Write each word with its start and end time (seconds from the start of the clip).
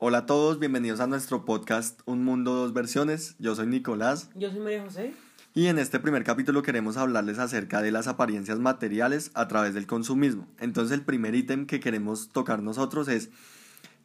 Hola 0.00 0.18
a 0.18 0.26
todos, 0.26 0.60
bienvenidos 0.60 1.00
a 1.00 1.08
nuestro 1.08 1.44
podcast 1.44 2.02
Un 2.04 2.22
Mundo 2.22 2.54
Dos 2.54 2.72
Versiones. 2.72 3.34
Yo 3.40 3.56
soy 3.56 3.66
Nicolás. 3.66 4.30
Yo 4.36 4.48
soy 4.48 4.60
María 4.60 4.84
José. 4.84 5.12
Y 5.54 5.66
en 5.66 5.80
este 5.80 5.98
primer 5.98 6.22
capítulo 6.22 6.62
queremos 6.62 6.96
hablarles 6.96 7.40
acerca 7.40 7.82
de 7.82 7.90
las 7.90 8.06
apariencias 8.06 8.60
materiales 8.60 9.32
a 9.34 9.48
través 9.48 9.74
del 9.74 9.88
consumismo. 9.88 10.46
Entonces 10.60 10.96
el 10.96 11.04
primer 11.04 11.34
ítem 11.34 11.66
que 11.66 11.80
queremos 11.80 12.28
tocar 12.28 12.62
nosotros 12.62 13.08
es 13.08 13.30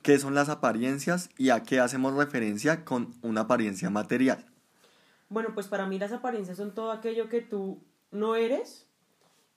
qué 0.01 0.17
son 0.17 0.33
las 0.33 0.49
apariencias 0.49 1.29
y 1.37 1.51
a 1.51 1.61
qué 1.61 1.79
hacemos 1.79 2.15
referencia 2.15 2.85
con 2.85 3.13
una 3.21 3.41
apariencia 3.41 3.91
material. 3.91 4.43
Bueno, 5.29 5.49
pues 5.53 5.67
para 5.67 5.85
mí 5.85 5.99
las 5.99 6.11
apariencias 6.11 6.57
son 6.57 6.73
todo 6.73 6.91
aquello 6.91 7.29
que 7.29 7.41
tú 7.41 7.83
no 8.09 8.35
eres 8.35 8.87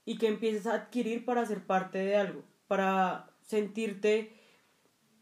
y 0.04 0.18
que 0.18 0.28
empieces 0.28 0.66
a 0.66 0.74
adquirir 0.74 1.24
para 1.24 1.46
ser 1.46 1.64
parte 1.64 1.96
de 1.96 2.16
algo, 2.16 2.44
para 2.68 3.30
sentirte 3.40 4.35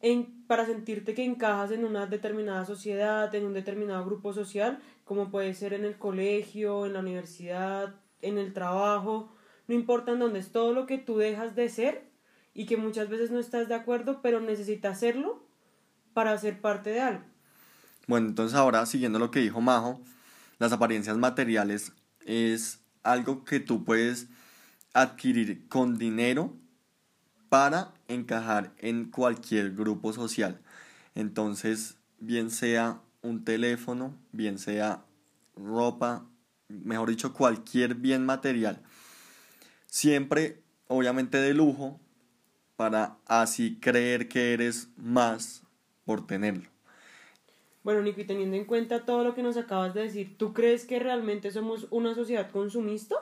en, 0.04 0.44
para 0.46 0.66
sentirte 0.66 1.14
que 1.14 1.24
encajas 1.24 1.70
en 1.70 1.82
una 1.82 2.06
determinada 2.06 2.66
sociedad, 2.66 3.34
en 3.34 3.46
un 3.46 3.54
determinado 3.54 4.04
grupo 4.04 4.34
social, 4.34 4.78
como 5.06 5.30
puede 5.30 5.54
ser 5.54 5.72
en 5.72 5.86
el 5.86 5.96
colegio, 5.96 6.84
en 6.84 6.92
la 6.92 6.98
universidad, 6.98 7.94
en 8.20 8.36
el 8.36 8.52
trabajo, 8.52 9.32
no 9.66 9.74
importa 9.74 10.12
en 10.12 10.18
dónde 10.18 10.40
es, 10.40 10.52
todo 10.52 10.74
lo 10.74 10.84
que 10.84 10.98
tú 10.98 11.16
dejas 11.16 11.56
de 11.56 11.70
ser 11.70 12.10
y 12.52 12.66
que 12.66 12.76
muchas 12.76 13.08
veces 13.08 13.30
no 13.30 13.38
estás 13.38 13.66
de 13.66 13.76
acuerdo, 13.76 14.20
pero 14.20 14.40
necesitas 14.40 14.98
hacerlo 14.98 15.42
para 16.12 16.36
ser 16.36 16.60
parte 16.60 16.90
de 16.90 17.00
algo. 17.00 17.24
Bueno, 18.06 18.28
entonces 18.28 18.58
ahora, 18.58 18.84
siguiendo 18.84 19.18
lo 19.18 19.30
que 19.30 19.40
dijo 19.40 19.62
Majo, 19.62 20.02
las 20.58 20.72
apariencias 20.72 21.16
materiales 21.16 21.92
es 22.26 22.84
algo 23.02 23.46
que 23.46 23.58
tú 23.58 23.84
puedes 23.84 24.28
adquirir 24.92 25.66
con 25.68 25.96
dinero 25.96 26.52
para 27.48 27.93
encajar 28.08 28.72
en 28.78 29.10
cualquier 29.10 29.72
grupo 29.72 30.12
social. 30.12 30.60
Entonces, 31.14 31.96
bien 32.18 32.50
sea 32.50 33.00
un 33.22 33.44
teléfono, 33.44 34.14
bien 34.32 34.58
sea 34.58 35.04
ropa, 35.56 36.26
mejor 36.68 37.10
dicho, 37.10 37.32
cualquier 37.32 37.94
bien 37.94 38.24
material. 38.24 38.82
Siempre, 39.86 40.62
obviamente, 40.88 41.38
de 41.38 41.54
lujo, 41.54 42.00
para 42.76 43.16
así 43.26 43.78
creer 43.80 44.28
que 44.28 44.52
eres 44.52 44.88
más 44.96 45.62
por 46.04 46.26
tenerlo. 46.26 46.68
Bueno, 47.84 48.00
Nico, 48.00 48.22
y 48.22 48.24
teniendo 48.24 48.56
en 48.56 48.64
cuenta 48.64 49.04
todo 49.04 49.22
lo 49.24 49.34
que 49.34 49.42
nos 49.42 49.56
acabas 49.56 49.92
de 49.92 50.02
decir, 50.02 50.36
¿tú 50.38 50.54
crees 50.54 50.86
que 50.86 50.98
realmente 50.98 51.50
somos 51.50 51.86
una 51.90 52.14
sociedad 52.14 52.50
consumista? 52.50 53.14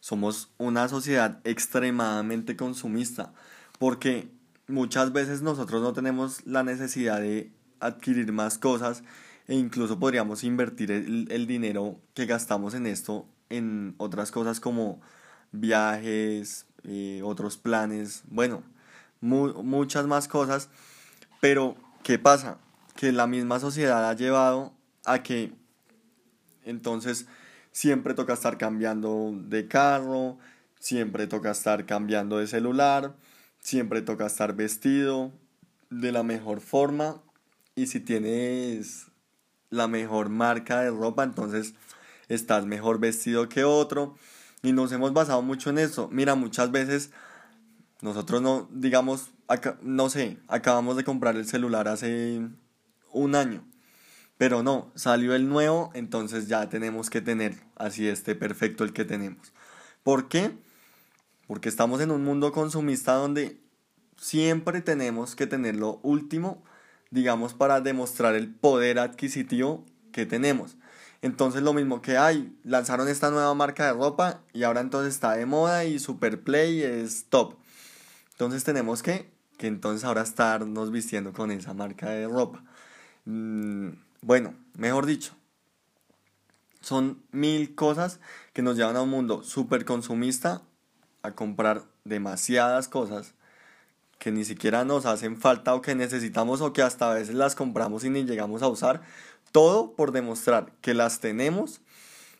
Somos 0.00 0.52
una 0.56 0.88
sociedad 0.88 1.40
extremadamente 1.42 2.56
consumista, 2.56 3.34
porque 3.78 4.28
muchas 4.66 5.12
veces 5.12 5.42
nosotros 5.42 5.82
no 5.82 5.92
tenemos 5.92 6.46
la 6.46 6.62
necesidad 6.62 7.20
de 7.20 7.50
adquirir 7.80 8.32
más 8.32 8.58
cosas 8.58 9.02
e 9.46 9.54
incluso 9.54 9.98
podríamos 9.98 10.44
invertir 10.44 10.90
el, 10.90 11.46
dinero 11.46 11.98
que 12.14 12.26
gastamos 12.26 12.74
en 12.74 12.86
esto 12.86 13.26
en 13.48 13.94
otras 13.96 14.30
cosas 14.30 14.60
como 14.60 15.00
viajes, 15.52 16.66
eh, 16.84 17.22
otros 17.24 17.56
planes, 17.56 18.22
bueno, 18.28 18.62
muchas 19.20 20.06
más 20.06 20.28
cosas, 20.28 20.68
pero 21.40 21.76
¿qué 22.02 22.18
pasa? 22.18 22.58
Que 22.94 23.10
la 23.10 23.26
misma 23.26 23.58
sociedad 23.58 24.08
ha 24.08 24.12
llevado 24.12 24.74
a 25.06 25.22
que 25.22 25.52
entonces 26.64 27.26
siempre 27.72 28.12
toca 28.12 28.34
estar 28.34 28.58
cambiando 28.58 29.32
de 29.34 29.66
carro, 29.66 30.38
siempre 30.78 31.26
toca 31.26 31.50
estar 31.50 31.86
cambiando 31.86 32.38
de 32.38 32.46
celular, 32.46 33.14
siempre 33.68 34.00
toca 34.00 34.24
estar 34.24 34.56
vestido 34.56 35.30
de 35.90 36.10
la 36.10 36.22
mejor 36.22 36.62
forma 36.62 37.22
y 37.74 37.88
si 37.88 38.00
tienes 38.00 39.08
la 39.68 39.88
mejor 39.88 40.30
marca 40.30 40.80
de 40.80 40.88
ropa, 40.90 41.22
entonces 41.22 41.74
estás 42.28 42.64
mejor 42.64 42.98
vestido 42.98 43.50
que 43.50 43.64
otro 43.64 44.16
y 44.62 44.72
nos 44.72 44.90
hemos 44.92 45.12
basado 45.12 45.42
mucho 45.42 45.68
en 45.68 45.76
eso. 45.76 46.08
Mira, 46.10 46.34
muchas 46.34 46.70
veces 46.70 47.10
nosotros 48.00 48.40
no, 48.40 48.70
digamos, 48.72 49.32
no 49.82 50.08
sé, 50.08 50.38
acabamos 50.48 50.96
de 50.96 51.04
comprar 51.04 51.36
el 51.36 51.46
celular 51.46 51.88
hace 51.88 52.40
un 53.12 53.34
año, 53.34 53.66
pero 54.38 54.62
no, 54.62 54.92
salió 54.94 55.34
el 55.34 55.46
nuevo, 55.46 55.90
entonces 55.92 56.48
ya 56.48 56.70
tenemos 56.70 57.10
que 57.10 57.20
tenerlo, 57.20 57.60
así 57.76 58.08
esté 58.08 58.34
perfecto 58.34 58.82
el 58.82 58.94
que 58.94 59.04
tenemos. 59.04 59.52
¿Por 60.02 60.30
qué? 60.30 60.56
Porque 61.48 61.68
estamos 61.68 62.00
en 62.00 62.12
un 62.12 62.22
mundo 62.22 62.52
consumista 62.52 63.14
donde 63.14 63.60
siempre 64.16 64.82
tenemos 64.82 65.34
que 65.34 65.46
tener 65.46 65.74
lo 65.74 65.98
último, 66.04 66.62
digamos, 67.10 67.54
para 67.54 67.80
demostrar 67.80 68.36
el 68.36 68.54
poder 68.54 68.98
adquisitivo 69.00 69.84
que 70.12 70.26
tenemos. 70.26 70.76
Entonces 71.22 71.62
lo 71.62 71.72
mismo 71.72 72.00
que 72.00 72.16
hay, 72.16 72.54
lanzaron 72.64 73.08
esta 73.08 73.30
nueva 73.30 73.52
marca 73.54 73.86
de 73.86 73.92
ropa 73.94 74.42
y 74.52 74.62
ahora 74.62 74.80
entonces 74.80 75.14
está 75.14 75.32
de 75.32 75.46
moda 75.46 75.84
y 75.84 75.98
Super 75.98 76.42
Play 76.42 76.82
es 76.82 77.24
top. 77.28 77.56
Entonces 78.32 78.62
tenemos 78.62 79.02
que, 79.02 79.32
que 79.56 79.66
entonces 79.66 80.04
ahora 80.04 80.22
estarnos 80.22 80.92
vistiendo 80.92 81.32
con 81.32 81.50
esa 81.50 81.74
marca 81.74 82.10
de 82.10 82.28
ropa. 82.28 82.62
Mm, 83.24 83.88
bueno, 84.20 84.54
mejor 84.74 85.06
dicho, 85.06 85.34
son 86.80 87.22
mil 87.32 87.74
cosas 87.74 88.20
que 88.52 88.62
nos 88.62 88.76
llevan 88.76 88.96
a 88.96 89.02
un 89.02 89.10
mundo 89.10 89.42
súper 89.42 89.84
consumista 89.84 90.62
a 91.22 91.32
comprar 91.32 91.84
demasiadas 92.04 92.88
cosas 92.88 93.34
que 94.18 94.32
ni 94.32 94.44
siquiera 94.44 94.84
nos 94.84 95.06
hacen 95.06 95.36
falta 95.36 95.74
o 95.74 95.82
que 95.82 95.94
necesitamos 95.94 96.60
o 96.60 96.72
que 96.72 96.82
hasta 96.82 97.10
a 97.10 97.14
veces 97.14 97.34
las 97.34 97.54
compramos 97.54 98.04
y 98.04 98.10
ni 98.10 98.24
llegamos 98.24 98.62
a 98.62 98.68
usar. 98.68 99.02
Todo 99.52 99.92
por 99.94 100.12
demostrar 100.12 100.72
que 100.80 100.94
las 100.94 101.20
tenemos 101.20 101.80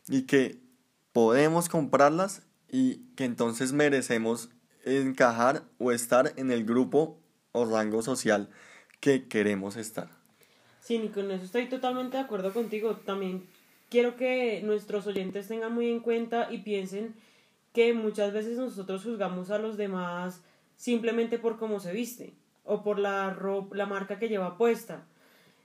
y 0.08 0.22
que 0.22 0.60
podemos 1.12 1.68
comprarlas 1.68 2.42
y 2.70 2.96
que 3.14 3.24
entonces 3.24 3.72
merecemos 3.72 4.50
encajar 4.84 5.62
o 5.78 5.92
estar 5.92 6.32
en 6.36 6.50
el 6.50 6.64
grupo 6.64 7.18
o 7.52 7.64
rango 7.64 8.02
social 8.02 8.48
que 9.00 9.28
queremos 9.28 9.76
estar. 9.76 10.08
Sí, 10.80 10.98
ni 10.98 11.08
con 11.08 11.30
eso 11.30 11.44
estoy 11.44 11.68
totalmente 11.68 12.16
de 12.16 12.22
acuerdo 12.22 12.52
contigo. 12.52 12.96
También 12.96 13.46
quiero 13.88 14.16
que 14.16 14.62
nuestros 14.64 15.06
oyentes 15.06 15.48
tengan 15.48 15.74
muy 15.74 15.90
en 15.90 16.00
cuenta 16.00 16.48
y 16.50 16.58
piensen 16.58 17.14
que 17.78 17.94
muchas 17.94 18.32
veces 18.32 18.58
nosotros 18.58 19.04
juzgamos 19.04 19.52
a 19.52 19.58
los 19.60 19.76
demás 19.76 20.42
simplemente 20.74 21.38
por 21.38 21.60
cómo 21.60 21.78
se 21.78 21.92
viste 21.92 22.34
o 22.64 22.82
por 22.82 22.98
la, 22.98 23.38
la 23.70 23.86
marca 23.86 24.18
que 24.18 24.28
lleva 24.28 24.58
puesta. 24.58 25.06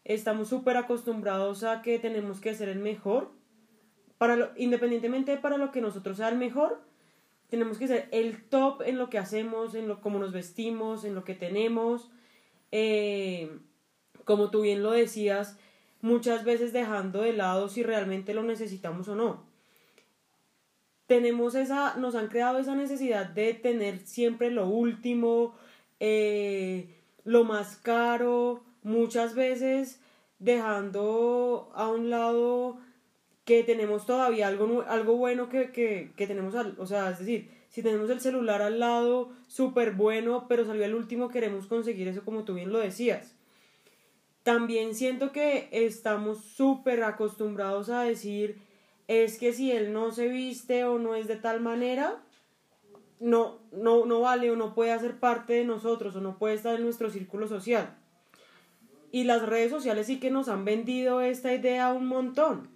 Estamos 0.06 0.48
súper 0.48 0.78
acostumbrados 0.78 1.64
a 1.64 1.82
que 1.82 1.98
tenemos 1.98 2.40
que 2.40 2.54
ser 2.54 2.70
el 2.70 2.78
mejor, 2.78 3.32
para 4.20 4.54
independientemente 4.58 5.38
para 5.38 5.58
lo 5.58 5.72
que 5.72 5.82
nosotros 5.82 6.18
sea 6.18 6.30
el 6.30 6.38
mejor, 6.38 6.84
tenemos 7.50 7.80
que 7.80 7.88
ser 7.88 8.10
el 8.12 8.44
top 8.44 8.84
en 8.84 9.00
lo 9.00 9.10
que 9.10 9.18
hacemos, 9.18 9.74
en 9.74 9.88
lo 9.88 10.00
cómo 10.00 10.20
nos 10.20 10.34
vestimos, 10.34 11.06
en 11.06 11.16
lo 11.16 11.24
que 11.24 11.34
tenemos. 11.34 12.12
Eh, 12.72 13.58
como 14.24 14.52
tú 14.52 14.62
bien 14.62 14.84
lo 14.84 14.92
decías, 14.92 15.58
muchas 16.02 16.44
veces 16.44 16.74
dejando 16.74 17.24
de 17.24 17.34
lado 17.34 17.70
si 17.70 17.82
realmente 17.82 18.36
lo 18.36 18.44
necesitamos 18.44 19.08
o 19.08 19.16
no. 19.16 19.53
Tenemos 21.14 21.54
esa, 21.54 21.96
nos 21.98 22.16
han 22.16 22.28
creado 22.28 22.58
esa 22.58 22.74
necesidad 22.74 23.28
de 23.28 23.54
tener 23.54 24.00
siempre 24.00 24.50
lo 24.50 24.66
último, 24.66 25.54
eh, 26.00 26.88
lo 27.24 27.44
más 27.44 27.76
caro, 27.76 28.64
muchas 28.82 29.36
veces 29.36 30.00
dejando 30.40 31.72
a 31.76 31.88
un 31.88 32.10
lado 32.10 32.80
que 33.46 33.62
tenemos 33.62 34.08
todavía 34.08 34.48
algo, 34.48 34.84
algo 34.88 35.16
bueno 35.16 35.50
que, 35.50 35.70
que, 35.70 36.14
que 36.18 36.26
tenemos, 36.26 36.56
o 36.56 36.88
sea, 36.88 37.12
es 37.12 37.20
decir, 37.20 37.52
si 37.70 37.84
tenemos 37.84 38.10
el 38.10 38.20
celular 38.20 38.64
al 38.64 38.80
lado, 38.80 39.34
súper 39.48 39.92
bueno, 39.92 40.48
pero 40.50 40.66
salió 40.66 40.84
el 40.84 40.96
último, 40.96 41.30
queremos 41.30 41.68
conseguir 41.68 42.08
eso 42.08 42.26
como 42.26 42.44
tú 42.44 42.56
bien 42.56 42.74
lo 42.74 42.80
decías. 42.80 43.36
También 44.42 44.96
siento 44.96 45.32
que 45.32 45.70
estamos 45.72 46.44
súper 46.44 47.04
acostumbrados 47.04 47.90
a 47.90 48.02
decir, 48.02 48.58
es 49.14 49.38
que 49.38 49.54
si 49.54 49.72
él 49.72 49.94
no 49.94 50.12
se 50.12 50.28
viste 50.28 50.84
o 50.86 51.00
no 51.00 51.16
es 51.16 51.28
de 51.28 51.36
tal 51.36 51.62
manera, 51.62 52.22
no, 53.20 53.60
no, 53.72 54.06
no 54.06 54.20
vale 54.22 54.52
o 54.52 54.56
no 54.56 54.74
puede 54.74 54.92
hacer 54.92 55.20
parte 55.20 55.54
de 55.54 55.66
nosotros 55.66 56.16
o 56.16 56.22
no 56.22 56.38
puede 56.38 56.56
estar 56.56 56.76
en 56.76 56.84
nuestro 56.84 57.10
círculo 57.10 57.48
social. 57.48 57.96
Y 59.12 59.26
las 59.26 59.44
redes 59.44 59.72
sociales 59.72 60.08
sí 60.08 60.20
que 60.20 60.32
nos 60.32 60.50
han 60.50 60.66
vendido 60.66 61.22
esta 61.22 61.54
idea 61.54 61.94
un 61.94 62.08
montón. 62.08 62.70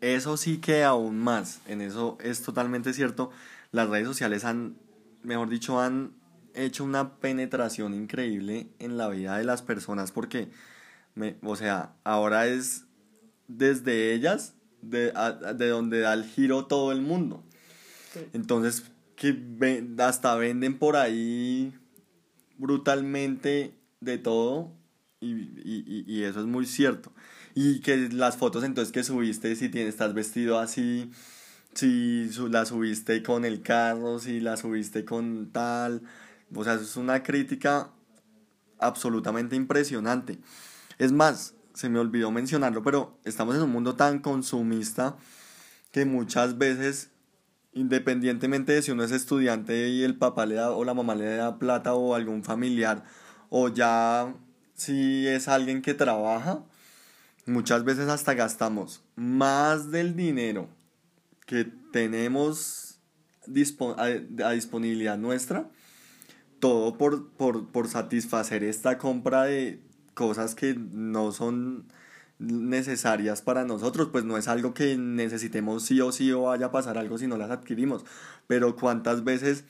Eso 0.00 0.36
sí 0.36 0.58
que 0.58 0.84
aún 0.84 1.18
más, 1.18 1.60
en 1.66 1.80
eso 1.80 2.16
es 2.22 2.42
totalmente 2.42 2.92
cierto. 2.92 3.30
Las 3.72 3.88
redes 3.88 4.06
sociales 4.06 4.44
han, 4.44 4.76
mejor 5.22 5.48
dicho, 5.48 5.80
han 5.80 6.12
hecho 6.54 6.84
una 6.84 7.16
penetración 7.18 7.94
increíble 7.94 8.68
en 8.78 8.96
la 8.96 9.08
vida 9.08 9.36
de 9.36 9.44
las 9.44 9.62
personas 9.62 10.12
porque, 10.12 10.48
me, 11.14 11.36
o 11.42 11.56
sea, 11.56 11.94
ahora 12.04 12.46
es 12.46 12.84
desde 13.48 14.14
ellas 14.14 14.54
de, 14.90 15.12
de 15.56 15.68
donde 15.68 16.00
da 16.00 16.14
el 16.14 16.24
giro 16.24 16.66
todo 16.66 16.92
el 16.92 17.00
mundo. 17.00 17.42
Entonces, 18.32 18.84
que 19.16 19.36
hasta 19.98 20.34
venden 20.36 20.78
por 20.78 20.96
ahí 20.96 21.72
brutalmente 22.58 23.74
de 24.00 24.18
todo 24.18 24.72
Y, 25.20 25.32
y, 25.32 26.04
y, 26.06 26.22
eso 26.24 26.40
es 26.40 26.46
muy 26.46 26.66
cierto. 26.66 27.12
Y 27.54 27.80
que 27.80 28.08
las 28.10 28.36
fotos 28.36 28.64
entonces 28.64 28.92
que 28.92 29.02
subiste, 29.02 29.56
si 29.56 29.70
tienes, 29.70 29.94
estás 29.94 30.12
vestido 30.12 30.58
así, 30.58 31.10
si 31.74 32.28
la 32.50 32.66
subiste 32.66 33.22
con 33.22 33.44
el 33.44 33.62
carro, 33.62 34.18
si 34.18 34.40
la 34.40 34.56
subiste 34.56 35.04
con 35.04 35.50
tal. 35.52 36.02
O 36.54 36.64
sea, 36.64 36.74
eso 36.74 36.84
es 36.84 36.96
una 36.96 37.22
crítica 37.22 37.90
absolutamente 38.78 39.56
impresionante. 39.56 40.38
Es 40.98 41.12
más, 41.12 41.55
se 41.76 41.90
me 41.90 41.98
olvidó 41.98 42.30
mencionarlo, 42.30 42.82
pero 42.82 43.18
estamos 43.26 43.54
en 43.54 43.62
un 43.62 43.70
mundo 43.70 43.96
tan 43.96 44.20
consumista 44.20 45.18
que 45.92 46.06
muchas 46.06 46.56
veces, 46.56 47.10
independientemente 47.74 48.72
de 48.72 48.80
si 48.80 48.92
uno 48.92 49.04
es 49.04 49.10
estudiante 49.12 49.90
y 49.90 50.02
el 50.02 50.16
papá 50.16 50.46
le 50.46 50.54
da 50.54 50.70
o 50.70 50.84
la 50.84 50.94
mamá 50.94 51.14
le 51.14 51.36
da 51.36 51.58
plata 51.58 51.92
o 51.92 52.14
algún 52.14 52.42
familiar, 52.44 53.04
o 53.50 53.68
ya 53.68 54.34
si 54.74 55.26
es 55.28 55.48
alguien 55.48 55.82
que 55.82 55.92
trabaja, 55.92 56.64
muchas 57.44 57.84
veces 57.84 58.08
hasta 58.08 58.32
gastamos 58.32 59.04
más 59.14 59.90
del 59.90 60.16
dinero 60.16 60.70
que 61.44 61.66
tenemos 61.92 63.00
a, 63.98 64.52
disponibilidad 64.52 65.18
nuestra, 65.18 65.68
todo 66.58 66.96
por, 66.96 67.32
por, 67.32 67.68
por 67.68 67.86
satisfacer 67.88 68.64
esta 68.64 68.96
compra 68.96 69.44
de 69.44 69.85
cosas 70.16 70.54
que 70.54 70.74
no 70.74 71.30
son 71.30 71.84
necesarias 72.38 73.42
para 73.42 73.64
nosotros, 73.64 74.08
pues 74.10 74.24
no 74.24 74.38
es 74.38 74.48
algo 74.48 74.72
que 74.72 74.96
necesitemos 74.96 75.84
sí 75.84 76.00
o 76.00 76.10
sí 76.10 76.32
o 76.32 76.44
vaya 76.44 76.66
a 76.66 76.72
pasar 76.72 76.96
algo 76.96 77.18
si 77.18 77.26
no 77.26 77.36
las 77.36 77.50
adquirimos, 77.50 78.04
pero 78.46 78.76
cuántas 78.76 79.24
veces 79.24 79.64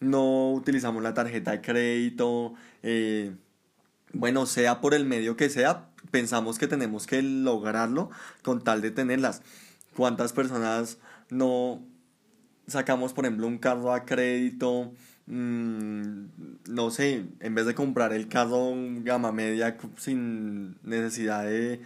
no 0.00 0.52
utilizamos 0.52 1.04
la 1.04 1.14
tarjeta 1.14 1.52
de 1.52 1.60
crédito, 1.60 2.54
eh, 2.82 3.32
bueno, 4.12 4.44
sea 4.46 4.80
por 4.80 4.92
el 4.92 5.04
medio 5.04 5.36
que 5.36 5.48
sea, 5.48 5.88
pensamos 6.10 6.58
que 6.58 6.66
tenemos 6.66 7.06
que 7.06 7.22
lograrlo 7.22 8.10
con 8.42 8.62
tal 8.62 8.82
de 8.82 8.90
tenerlas. 8.90 9.42
¿Cuántas 9.96 10.32
personas 10.32 10.98
no 11.30 11.80
sacamos, 12.66 13.12
por 13.12 13.24
ejemplo, 13.24 13.46
un 13.46 13.58
carro 13.58 13.92
a 13.92 14.04
crédito? 14.04 14.92
Mm, 15.26 16.26
no 16.68 16.90
sé, 16.90 17.26
en 17.40 17.54
vez 17.54 17.66
de 17.66 17.74
comprar 17.74 18.12
el 18.12 18.28
carro 18.28 18.72
gama 19.02 19.32
media 19.32 19.76
sin 19.96 20.76
necesidad 20.82 21.44
de 21.44 21.80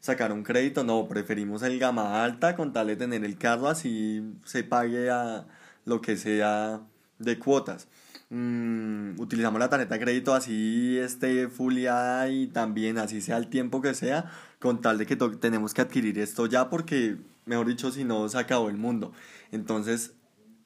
sacar 0.00 0.32
un 0.32 0.42
crédito, 0.42 0.82
no, 0.84 1.06
preferimos 1.08 1.62
el 1.62 1.78
gama 1.78 2.24
alta 2.24 2.56
con 2.56 2.72
tal 2.72 2.88
de 2.88 2.96
tener 2.96 3.24
el 3.24 3.38
carro 3.38 3.68
así 3.68 4.34
se 4.44 4.64
pague 4.64 5.10
a 5.10 5.46
lo 5.84 6.00
que 6.00 6.16
sea 6.16 6.80
de 7.18 7.38
cuotas. 7.38 7.88
Mm, 8.30 9.18
utilizamos 9.20 9.58
la 9.60 9.68
tarjeta 9.68 9.94
de 9.94 10.00
crédito 10.00 10.34
así 10.34 10.96
esté 10.98 11.48
fuliada 11.48 12.28
y 12.28 12.46
también 12.46 12.98
así 12.98 13.20
sea 13.20 13.36
el 13.36 13.48
tiempo 13.48 13.80
que 13.82 13.94
sea, 13.94 14.30
con 14.60 14.80
tal 14.80 14.98
de 14.98 15.06
que 15.06 15.16
tenemos 15.16 15.74
que 15.74 15.82
adquirir 15.82 16.18
esto 16.18 16.46
ya 16.46 16.70
porque, 16.70 17.16
mejor 17.46 17.66
dicho, 17.66 17.90
si 17.92 18.04
no, 18.04 18.28
se 18.28 18.38
acabó 18.38 18.68
el 18.68 18.76
mundo. 18.76 19.12
Entonces, 19.52 20.14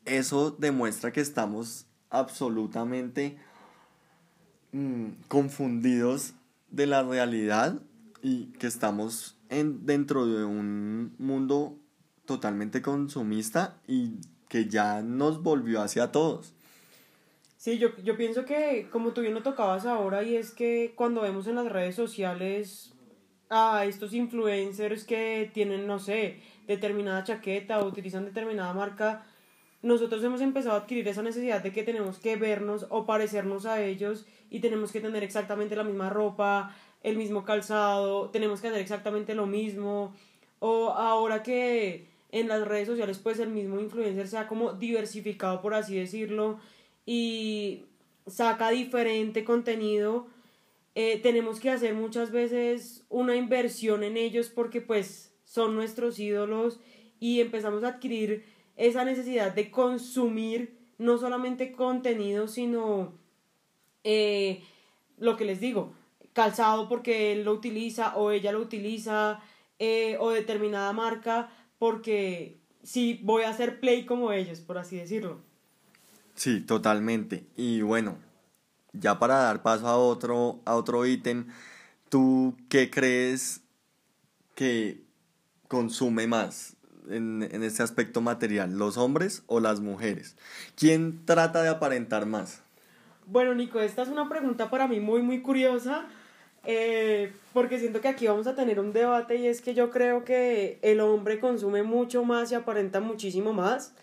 eso 0.04 0.50
demuestra 0.58 1.12
que 1.12 1.20
estamos 1.20 1.86
absolutamente 2.14 3.36
mm, 4.72 5.06
confundidos 5.28 6.34
de 6.70 6.86
la 6.86 7.02
realidad 7.02 7.80
y 8.22 8.46
que 8.58 8.66
estamos 8.66 9.36
en, 9.48 9.84
dentro 9.86 10.26
de 10.26 10.44
un 10.44 11.14
mundo 11.18 11.76
totalmente 12.24 12.82
consumista 12.82 13.76
y 13.86 14.12
que 14.48 14.66
ya 14.68 15.02
nos 15.02 15.42
volvió 15.42 15.82
hacia 15.82 16.10
todos. 16.10 16.54
Sí, 17.56 17.78
yo, 17.78 17.96
yo 18.02 18.16
pienso 18.16 18.44
que 18.44 18.88
como 18.90 19.12
tú 19.12 19.22
bien 19.22 19.34
lo 19.34 19.42
tocabas 19.42 19.86
ahora 19.86 20.22
y 20.22 20.36
es 20.36 20.50
que 20.50 20.92
cuando 20.96 21.22
vemos 21.22 21.46
en 21.46 21.54
las 21.56 21.70
redes 21.70 21.94
sociales 21.94 22.92
a 23.50 23.84
estos 23.84 24.12
influencers 24.12 25.04
que 25.04 25.50
tienen, 25.52 25.86
no 25.86 25.98
sé, 25.98 26.40
determinada 26.66 27.24
chaqueta 27.24 27.80
o 27.80 27.86
utilizan 27.86 28.24
determinada 28.24 28.72
marca, 28.72 29.24
nosotros 29.84 30.24
hemos 30.24 30.40
empezado 30.40 30.76
a 30.76 30.78
adquirir 30.80 31.06
esa 31.06 31.22
necesidad 31.22 31.62
de 31.62 31.70
que 31.70 31.82
tenemos 31.82 32.18
que 32.18 32.36
vernos 32.36 32.86
o 32.88 33.04
parecernos 33.04 33.66
a 33.66 33.82
ellos 33.82 34.26
y 34.48 34.60
tenemos 34.60 34.90
que 34.90 35.00
tener 35.02 35.22
exactamente 35.22 35.76
la 35.76 35.84
misma 35.84 36.08
ropa, 36.08 36.74
el 37.02 37.18
mismo 37.18 37.44
calzado, 37.44 38.30
tenemos 38.30 38.62
que 38.62 38.68
hacer 38.68 38.80
exactamente 38.80 39.34
lo 39.34 39.46
mismo. 39.46 40.14
O 40.58 40.88
ahora 40.88 41.42
que 41.42 42.06
en 42.32 42.48
las 42.48 42.66
redes 42.66 42.88
sociales 42.88 43.18
pues 43.18 43.38
el 43.38 43.50
mismo 43.50 43.78
influencer 43.78 44.26
se 44.26 44.38
ha 44.38 44.48
como 44.48 44.72
diversificado 44.72 45.60
por 45.60 45.74
así 45.74 45.96
decirlo 45.96 46.58
y 47.04 47.84
saca 48.26 48.70
diferente 48.70 49.44
contenido, 49.44 50.28
eh, 50.94 51.20
tenemos 51.22 51.60
que 51.60 51.70
hacer 51.70 51.92
muchas 51.92 52.30
veces 52.30 53.04
una 53.10 53.36
inversión 53.36 54.02
en 54.02 54.16
ellos 54.16 54.48
porque 54.48 54.80
pues 54.80 55.34
son 55.44 55.74
nuestros 55.74 56.18
ídolos 56.18 56.80
y 57.20 57.40
empezamos 57.40 57.84
a 57.84 57.88
adquirir 57.88 58.53
esa 58.76 59.04
necesidad 59.04 59.54
de 59.54 59.70
consumir 59.70 60.78
no 60.98 61.18
solamente 61.18 61.72
contenido, 61.72 62.48
sino 62.48 63.12
eh, 64.04 64.62
lo 65.18 65.36
que 65.36 65.44
les 65.44 65.60
digo, 65.60 65.92
calzado 66.32 66.88
porque 66.88 67.32
él 67.32 67.44
lo 67.44 67.52
utiliza 67.52 68.16
o 68.16 68.30
ella 68.30 68.52
lo 68.52 68.60
utiliza 68.60 69.40
eh, 69.78 70.16
o 70.20 70.30
determinada 70.30 70.92
marca 70.92 71.50
porque 71.78 72.58
sí 72.82 73.20
voy 73.22 73.42
a 73.42 73.50
hacer 73.50 73.80
play 73.80 74.04
como 74.06 74.32
ellos, 74.32 74.60
por 74.60 74.78
así 74.78 74.96
decirlo. 74.96 75.40
Sí, 76.34 76.60
totalmente. 76.60 77.46
Y 77.56 77.82
bueno, 77.82 78.18
ya 78.92 79.18
para 79.18 79.36
dar 79.36 79.62
paso 79.62 79.86
a 79.86 79.96
otro, 79.96 80.60
a 80.64 80.74
otro 80.74 81.06
ítem, 81.06 81.46
¿tú 82.08 82.56
qué 82.68 82.90
crees 82.90 83.62
que 84.54 85.02
consume 85.68 86.26
más 86.26 86.76
en, 87.08 87.48
en 87.50 87.62
este 87.62 87.82
aspecto 87.82 88.20
material, 88.20 88.78
los 88.78 88.96
hombres 88.96 89.42
o 89.46 89.60
las 89.60 89.80
mujeres? 89.80 90.36
¿Quién 90.76 91.24
trata 91.24 91.62
de 91.62 91.68
aparentar 91.68 92.26
más? 92.26 92.62
Bueno, 93.26 93.54
Nico, 93.54 93.80
esta 93.80 94.02
es 94.02 94.08
una 94.08 94.28
pregunta 94.28 94.70
para 94.70 94.86
mí 94.86 95.00
muy, 95.00 95.22
muy 95.22 95.40
curiosa, 95.40 96.06
eh, 96.64 97.32
porque 97.52 97.78
siento 97.78 98.00
que 98.00 98.08
aquí 98.08 98.26
vamos 98.26 98.46
a 98.46 98.54
tener 98.54 98.80
un 98.80 98.92
debate 98.92 99.36
y 99.36 99.46
es 99.46 99.60
que 99.60 99.74
yo 99.74 99.90
creo 99.90 100.24
que 100.24 100.78
el 100.82 101.00
hombre 101.00 101.40
consume 101.40 101.82
mucho 101.82 102.24
más 102.24 102.52
y 102.52 102.54
aparenta 102.54 103.00
muchísimo 103.00 103.52
más 103.52 103.94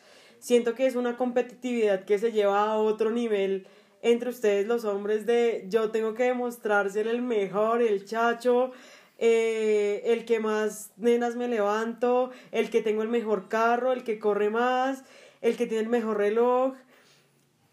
siento 0.42 0.74
que 0.74 0.88
es 0.88 0.96
una 0.96 1.16
competitividad 1.16 2.04
que 2.04 2.18
se 2.18 2.32
lleva 2.32 2.64
a 2.64 2.76
otro 2.76 3.12
nivel 3.12 3.68
entre 4.02 4.32
ustedes 4.32 4.68
los 4.68 4.84
hombres 4.84 5.26
de 5.26 5.66
yo 5.70 5.92
tengo 5.92 6.16
que 6.16 6.24
demostrar 6.24 6.90
ser 6.90 7.08
el 7.08 7.22
mejor, 7.22 7.84
el 7.84 8.04
chacho, 8.06 8.72
eh, 9.24 10.02
el 10.06 10.26
que 10.26 10.40
más 10.40 10.94
nenas 10.98 11.36
me 11.36 11.48
levanto, 11.48 12.32
el 12.52 12.72
que 12.72 12.82
tengo 12.82 13.04
el 13.04 13.08
mejor 13.08 13.50
carro, 13.50 13.92
el 13.92 14.04
que 14.04 14.18
corre 14.18 14.50
más, 14.50 15.04
el 15.42 15.56
que 15.58 15.68
tiene 15.68 15.84
el 15.84 15.90
mejor 15.90 16.18
reloj. 16.18 16.74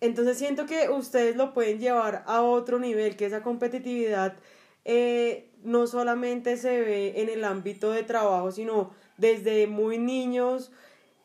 Entonces 0.02 0.37
siento 0.37 0.67
que 0.67 0.90
ustedes 0.90 1.37
lo 1.37 1.55
pueden 1.55 1.81
llevar 1.81 2.23
a 2.26 2.43
otro 2.43 2.78
nivel, 2.78 3.17
que 3.17 3.25
esa 3.25 3.43
competitividad 3.43 4.37
eh, 4.85 5.49
no 5.64 5.87
solamente 5.87 6.59
se 6.59 6.83
ve 6.83 7.14
en 7.17 7.31
el 7.31 7.43
ámbito 7.45 7.93
de 7.93 8.02
trabajo, 8.02 8.52
sino 8.52 8.90
desde 9.17 9.67
muy 9.67 9.97
niños, 9.97 10.71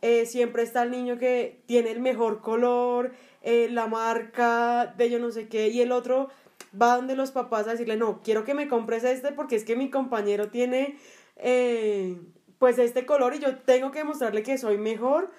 eh, 0.02 0.26
siempre 0.26 0.64
está 0.64 0.84
el 0.84 0.92
niño 0.92 1.18
que 1.18 1.60
tiene 1.66 1.92
el 1.92 2.00
mejor 2.00 2.40
color, 2.40 3.12
la 3.44 3.88
marca 3.88 4.94
de 4.98 5.10
yo 5.10 5.20
no 5.20 5.30
sé 5.32 5.50
qué, 5.50 5.68
y 5.68 5.82
el 5.82 5.92
otro 5.92 6.30
va 6.80 6.96
donde 6.96 7.16
los 7.16 7.32
papás 7.32 7.68
a 7.68 7.72
decirle, 7.72 7.98
no, 7.98 8.22
quiero 8.24 8.44
que 8.44 8.54
me 8.54 8.68
compres 8.68 9.04
este 9.04 9.32
porque 9.32 9.56
es 9.56 9.64
que 9.64 9.76
mi 9.76 9.90
compañero 9.90 10.50
tiene 10.50 10.98
eh, 11.38 12.18
pues 12.60 12.78
este 12.80 13.06
color 13.06 13.36
y 13.36 13.40
yo 13.40 13.58
tengo 13.60 13.92
que 13.92 14.00
demostrarle 14.00 14.44
que 14.44 14.58
soy 14.58 14.78
mejor. 14.78 15.32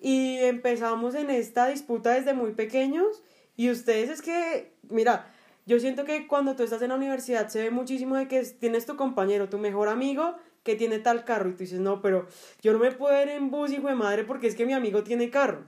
Y 0.00 0.38
empezamos 0.38 1.14
en 1.14 1.30
esta 1.30 1.66
disputa 1.66 2.10
desde 2.10 2.32
muy 2.32 2.52
pequeños 2.52 3.22
y 3.56 3.70
ustedes 3.70 4.10
es 4.10 4.22
que, 4.22 4.72
mira, 4.88 5.32
yo 5.66 5.80
siento 5.80 6.04
que 6.04 6.26
cuando 6.26 6.54
tú 6.54 6.62
estás 6.62 6.80
en 6.82 6.90
la 6.90 6.94
universidad 6.94 7.48
se 7.48 7.62
ve 7.62 7.70
muchísimo 7.70 8.16
de 8.16 8.28
que 8.28 8.42
tienes 8.42 8.86
tu 8.86 8.96
compañero, 8.96 9.48
tu 9.48 9.58
mejor 9.58 9.88
amigo, 9.88 10.36
que 10.62 10.76
tiene 10.76 10.98
tal 10.98 11.24
carro 11.24 11.50
y 11.50 11.52
tú 11.52 11.58
dices, 11.58 11.80
no, 11.80 12.00
pero 12.00 12.26
yo 12.62 12.72
no 12.72 12.78
me 12.78 12.92
puedo 12.92 13.20
ir 13.20 13.28
en 13.28 13.50
bus, 13.50 13.72
hijo 13.72 13.88
de 13.88 13.94
madre, 13.94 14.24
porque 14.24 14.46
es 14.46 14.54
que 14.54 14.66
mi 14.66 14.72
amigo 14.72 15.02
tiene 15.02 15.30
carro. 15.30 15.64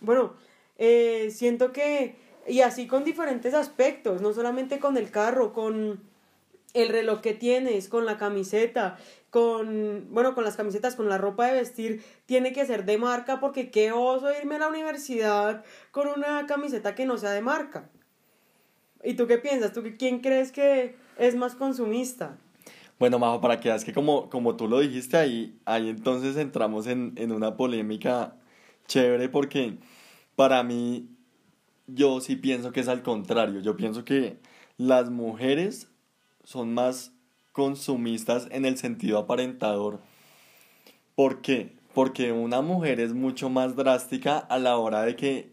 Bueno, 0.00 0.34
eh, 0.78 1.30
siento 1.30 1.72
que, 1.72 2.16
y 2.46 2.60
así 2.60 2.86
con 2.86 3.04
diferentes 3.04 3.54
aspectos, 3.54 4.20
no 4.20 4.32
solamente 4.32 4.78
con 4.78 4.96
el 4.96 5.10
carro, 5.10 5.52
con 5.52 6.00
el 6.74 6.88
reloj 6.88 7.20
que 7.20 7.34
tienes, 7.34 7.88
con 7.88 8.06
la 8.06 8.16
camiseta, 8.16 8.96
con, 9.30 10.06
bueno, 10.10 10.34
con 10.34 10.44
las 10.44 10.56
camisetas, 10.56 10.96
con 10.96 11.08
la 11.08 11.18
ropa 11.18 11.46
de 11.46 11.54
vestir, 11.54 12.02
tiene 12.26 12.52
que 12.52 12.66
ser 12.66 12.84
de 12.84 12.98
marca 12.98 13.40
porque 13.40 13.70
qué 13.70 13.92
oso 13.92 14.28
irme 14.38 14.56
a 14.56 14.60
la 14.60 14.68
universidad 14.68 15.64
con 15.90 16.08
una 16.08 16.46
camiseta 16.46 16.94
que 16.94 17.06
no 17.06 17.16
sea 17.18 17.30
de 17.30 17.42
marca. 17.42 17.90
¿Y 19.04 19.14
tú 19.14 19.26
qué 19.26 19.38
piensas? 19.38 19.72
¿Tú 19.72 19.82
quién 19.98 20.20
crees 20.20 20.52
que 20.52 20.94
es 21.18 21.34
más 21.34 21.54
consumista? 21.54 22.38
Bueno, 22.98 23.18
Majo, 23.18 23.40
para 23.40 23.58
que 23.58 23.68
veas 23.68 23.84
que 23.84 23.92
como, 23.92 24.30
como 24.30 24.56
tú 24.56 24.68
lo 24.68 24.78
dijiste 24.78 25.16
ahí, 25.16 25.58
ahí 25.64 25.88
entonces 25.88 26.36
entramos 26.36 26.86
en, 26.86 27.12
en 27.16 27.32
una 27.32 27.56
polémica 27.56 28.36
chévere 28.86 29.28
porque 29.28 29.78
para 30.36 30.62
mí 30.62 31.08
yo 31.86 32.20
sí 32.20 32.36
pienso 32.36 32.72
que 32.72 32.80
es 32.80 32.88
al 32.88 33.02
contrario. 33.02 33.60
Yo 33.60 33.76
pienso 33.76 34.04
que 34.04 34.38
las 34.76 35.10
mujeres 35.10 35.88
son 36.44 36.74
más 36.74 37.12
consumistas 37.52 38.48
en 38.50 38.64
el 38.64 38.78
sentido 38.78 39.18
aparentador. 39.18 40.00
¿Por 41.14 41.42
qué? 41.42 41.76
Porque 41.94 42.32
una 42.32 42.62
mujer 42.62 43.00
es 43.00 43.12
mucho 43.12 43.50
más 43.50 43.76
drástica 43.76 44.38
a 44.38 44.58
la 44.58 44.76
hora 44.78 45.02
de 45.02 45.16
que 45.16 45.52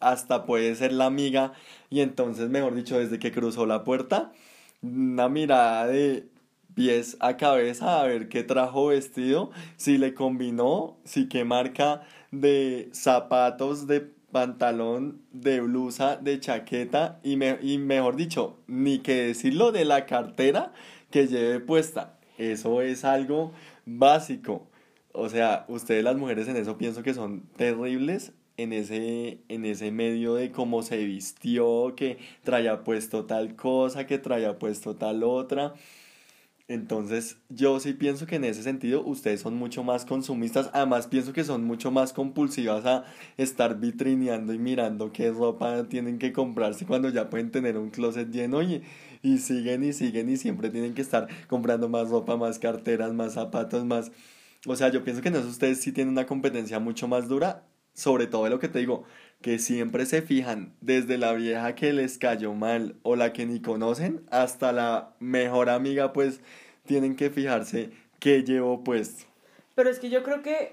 hasta 0.00 0.44
puede 0.44 0.74
ser 0.74 0.92
la 0.92 1.06
amiga 1.06 1.52
y 1.90 2.00
entonces, 2.00 2.48
mejor 2.48 2.74
dicho, 2.74 2.98
desde 2.98 3.18
que 3.18 3.32
cruzó 3.32 3.66
la 3.66 3.84
puerta, 3.84 4.32
una 4.80 5.28
mirada 5.28 5.86
de 5.86 6.26
pies 6.74 7.16
a 7.20 7.36
cabeza 7.36 8.00
a 8.00 8.06
ver 8.06 8.28
qué 8.28 8.42
trajo 8.42 8.86
vestido, 8.86 9.50
si 9.76 9.98
le 9.98 10.14
combinó, 10.14 10.96
si 11.04 11.28
qué 11.28 11.44
marca 11.44 12.02
de 12.30 12.88
zapatos, 12.92 13.86
de 13.86 14.10
pantalón, 14.32 15.22
de 15.30 15.60
blusa, 15.60 16.16
de 16.16 16.40
chaqueta 16.40 17.20
y, 17.22 17.36
me, 17.36 17.58
y 17.62 17.78
mejor 17.78 18.16
dicho, 18.16 18.58
ni 18.66 18.98
que 18.98 19.14
decirlo 19.26 19.70
de 19.70 19.84
la 19.84 20.06
cartera 20.06 20.72
que 21.10 21.28
lleve 21.28 21.60
puesta. 21.60 22.18
Eso 22.38 22.82
es 22.82 23.04
algo 23.04 23.52
básico. 23.84 24.66
O 25.12 25.28
sea, 25.28 25.66
ustedes 25.68 26.02
las 26.02 26.16
mujeres 26.16 26.48
en 26.48 26.56
eso 26.56 26.78
pienso 26.78 27.02
que 27.02 27.14
son 27.14 27.42
terribles 27.56 28.32
en 28.56 28.72
ese, 28.72 29.40
en 29.48 29.64
ese 29.64 29.90
medio 29.90 30.34
de 30.34 30.50
cómo 30.50 30.82
se 30.82 31.04
vistió, 31.04 31.94
que 31.96 32.18
traía 32.42 32.84
puesto 32.84 33.26
tal 33.26 33.54
cosa, 33.56 34.06
que 34.06 34.18
traía 34.18 34.58
puesto 34.58 34.96
tal 34.96 35.22
otra. 35.22 35.74
Entonces, 36.72 37.36
yo 37.50 37.78
sí 37.80 37.92
pienso 37.92 38.26
que 38.26 38.36
en 38.36 38.44
ese 38.44 38.62
sentido 38.62 39.04
ustedes 39.04 39.42
son 39.42 39.56
mucho 39.56 39.84
más 39.84 40.06
consumistas. 40.06 40.70
Además, 40.72 41.06
pienso 41.06 41.34
que 41.34 41.44
son 41.44 41.64
mucho 41.64 41.90
más 41.90 42.14
compulsivas 42.14 42.86
a 42.86 43.04
estar 43.36 43.78
vitrineando 43.78 44.54
y 44.54 44.58
mirando 44.58 45.12
qué 45.12 45.30
ropa 45.30 45.84
tienen 45.90 46.18
que 46.18 46.32
comprarse 46.32 46.86
cuando 46.86 47.10
ya 47.10 47.28
pueden 47.28 47.50
tener 47.50 47.76
un 47.76 47.90
closet 47.90 48.30
lleno 48.30 48.62
y, 48.62 48.82
y 49.22 49.36
siguen 49.36 49.84
y 49.84 49.92
siguen 49.92 50.30
y 50.30 50.38
siempre 50.38 50.70
tienen 50.70 50.94
que 50.94 51.02
estar 51.02 51.28
comprando 51.46 51.90
más 51.90 52.08
ropa, 52.08 52.38
más 52.38 52.58
carteras, 52.58 53.12
más 53.12 53.34
zapatos, 53.34 53.84
más... 53.84 54.10
O 54.66 54.74
sea, 54.74 54.88
yo 54.88 55.04
pienso 55.04 55.20
que 55.20 55.28
en 55.28 55.36
eso 55.36 55.48
ustedes 55.48 55.78
sí 55.78 55.92
tienen 55.92 56.12
una 56.12 56.24
competencia 56.24 56.78
mucho 56.78 57.06
más 57.06 57.28
dura, 57.28 57.66
sobre 57.92 58.26
todo 58.26 58.44
de 58.44 58.50
lo 58.50 58.58
que 58.58 58.68
te 58.68 58.78
digo, 58.78 59.04
que 59.42 59.58
siempre 59.58 60.06
se 60.06 60.22
fijan 60.22 60.72
desde 60.80 61.18
la 61.18 61.32
vieja 61.34 61.74
que 61.74 61.92
les 61.92 62.16
cayó 62.16 62.54
mal 62.54 62.96
o 63.02 63.16
la 63.16 63.32
que 63.32 63.44
ni 63.44 63.60
conocen 63.60 64.24
hasta 64.30 64.72
la 64.72 65.14
mejor 65.18 65.68
amiga, 65.68 66.12
pues 66.12 66.40
tienen 66.86 67.16
que 67.16 67.30
fijarse 67.30 67.90
qué 68.20 68.42
llevo 68.42 68.82
puesto. 68.84 69.24
Pero 69.74 69.90
es 69.90 69.98
que 69.98 70.10
yo 70.10 70.22
creo 70.22 70.42
que 70.42 70.72